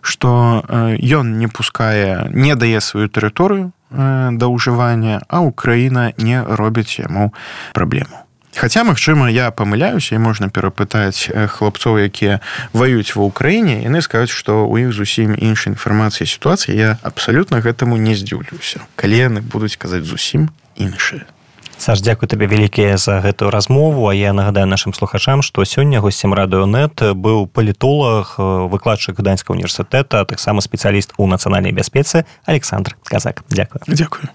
что 0.00 0.62
ён 1.00 1.38
не 1.38 1.48
пускае 1.48 2.30
не 2.32 2.54
дае 2.54 2.80
сваю 2.80 3.08
тэрыторыю 3.08 3.72
да 3.90 4.46
ўжывання 4.50 5.22
а 5.28 5.40
Украіна 5.40 6.12
не 6.18 6.42
робіць 6.42 6.98
яму 6.98 7.32
праблему 7.72 8.25
Хаця 8.56 8.84
магчыма 8.84 9.28
я 9.28 9.50
памыляюся 9.52 10.16
і 10.16 10.18
можна 10.24 10.48
перапытаць 10.48 11.28
хлопцоў 11.28 12.00
якія 12.00 12.40
ваююць 12.72 13.12
ва 13.12 13.28
ўкраіне 13.28 13.84
яны 13.84 14.00
скажуць 14.00 14.32
што 14.32 14.64
ў 14.64 14.88
іх 14.88 14.96
зусім 14.96 15.36
іншай 15.36 15.76
інфармацыі 15.76 16.24
сітуацыі 16.24 16.72
я 16.72 16.96
абсалютна 17.04 17.60
гэтаму 17.60 18.00
не 18.00 18.16
здзіўлюся. 18.16 18.80
Калі 18.96 19.16
яны 19.28 19.40
будуць 19.44 19.76
казаць 19.76 20.08
зусім 20.08 20.48
іншыя 20.72 21.28
Саш 21.76 22.00
дзякуй 22.00 22.28
табе 22.32 22.48
вялікія 22.48 22.96
за 22.96 23.20
гэтую 23.20 23.52
размову. 23.52 24.08
А 24.08 24.14
я 24.16 24.32
нагадаю 24.32 24.66
нашим 24.66 24.96
слухачам 24.96 25.44
што 25.44 25.60
сёння 25.68 26.00
госцем 26.00 26.32
радыёнет 26.32 26.96
быў 27.12 27.44
палітолог 27.52 28.40
выкладчык 28.72 29.20
гданьска 29.20 29.52
універсітэта 29.52 30.24
таксама 30.24 30.64
спецыяліст 30.64 31.12
у 31.20 31.28
нацыянальнай 31.28 31.76
бяспецы 31.76 32.24
александр 32.48 32.96
казак. 33.04 33.44
Дзякую. 33.52 33.84
Дзякую 33.84 34.32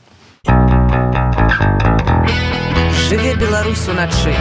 жыве 3.11 3.33
беларус 3.35 3.89
уначы 3.89 4.33